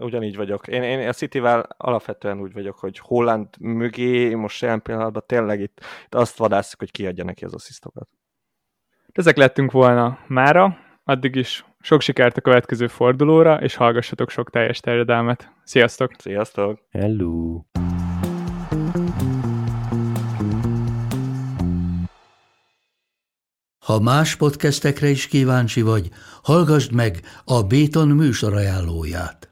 Ugyanígy 0.00 0.36
vagyok. 0.36 0.66
Én, 0.66 0.82
én 0.82 1.08
a 1.08 1.12
City-vel 1.12 1.66
alapvetően 1.76 2.40
úgy 2.40 2.52
vagyok, 2.52 2.78
hogy 2.78 2.98
Holland 2.98 3.48
mögé 3.60 4.34
most 4.34 4.62
jelen 4.62 4.82
pillanatban 4.82 5.22
tényleg 5.26 5.60
itt, 5.60 5.80
itt 6.04 6.14
azt 6.14 6.36
vadászok, 6.36 6.78
hogy 6.78 6.90
kiadja 6.90 7.24
neki 7.24 7.44
az 7.44 7.54
asszisztokat. 7.54 8.08
Ezek 9.12 9.36
lettünk 9.36 9.70
volna 9.70 10.18
mára, 10.26 10.78
addig 11.04 11.34
is 11.34 11.64
sok 11.80 12.00
sikert 12.00 12.36
a 12.36 12.40
következő 12.40 12.86
fordulóra, 12.86 13.60
és 13.60 13.74
hallgassatok 13.74 14.30
sok 14.30 14.50
teljes 14.50 14.80
terjedelmet. 14.80 15.52
Sziasztok! 15.64 16.12
Sziasztok! 16.18 16.78
Hello! 16.90 17.60
Ha 23.84 24.00
más 24.00 24.36
podcastekre 24.36 25.08
is 25.08 25.26
kíváncsi 25.26 25.82
vagy, 25.82 26.08
hallgassd 26.42 26.92
meg 26.92 27.20
a 27.44 27.62
Béton 27.62 28.08
műsor 28.08 28.54
ajánlóját. 28.54 29.51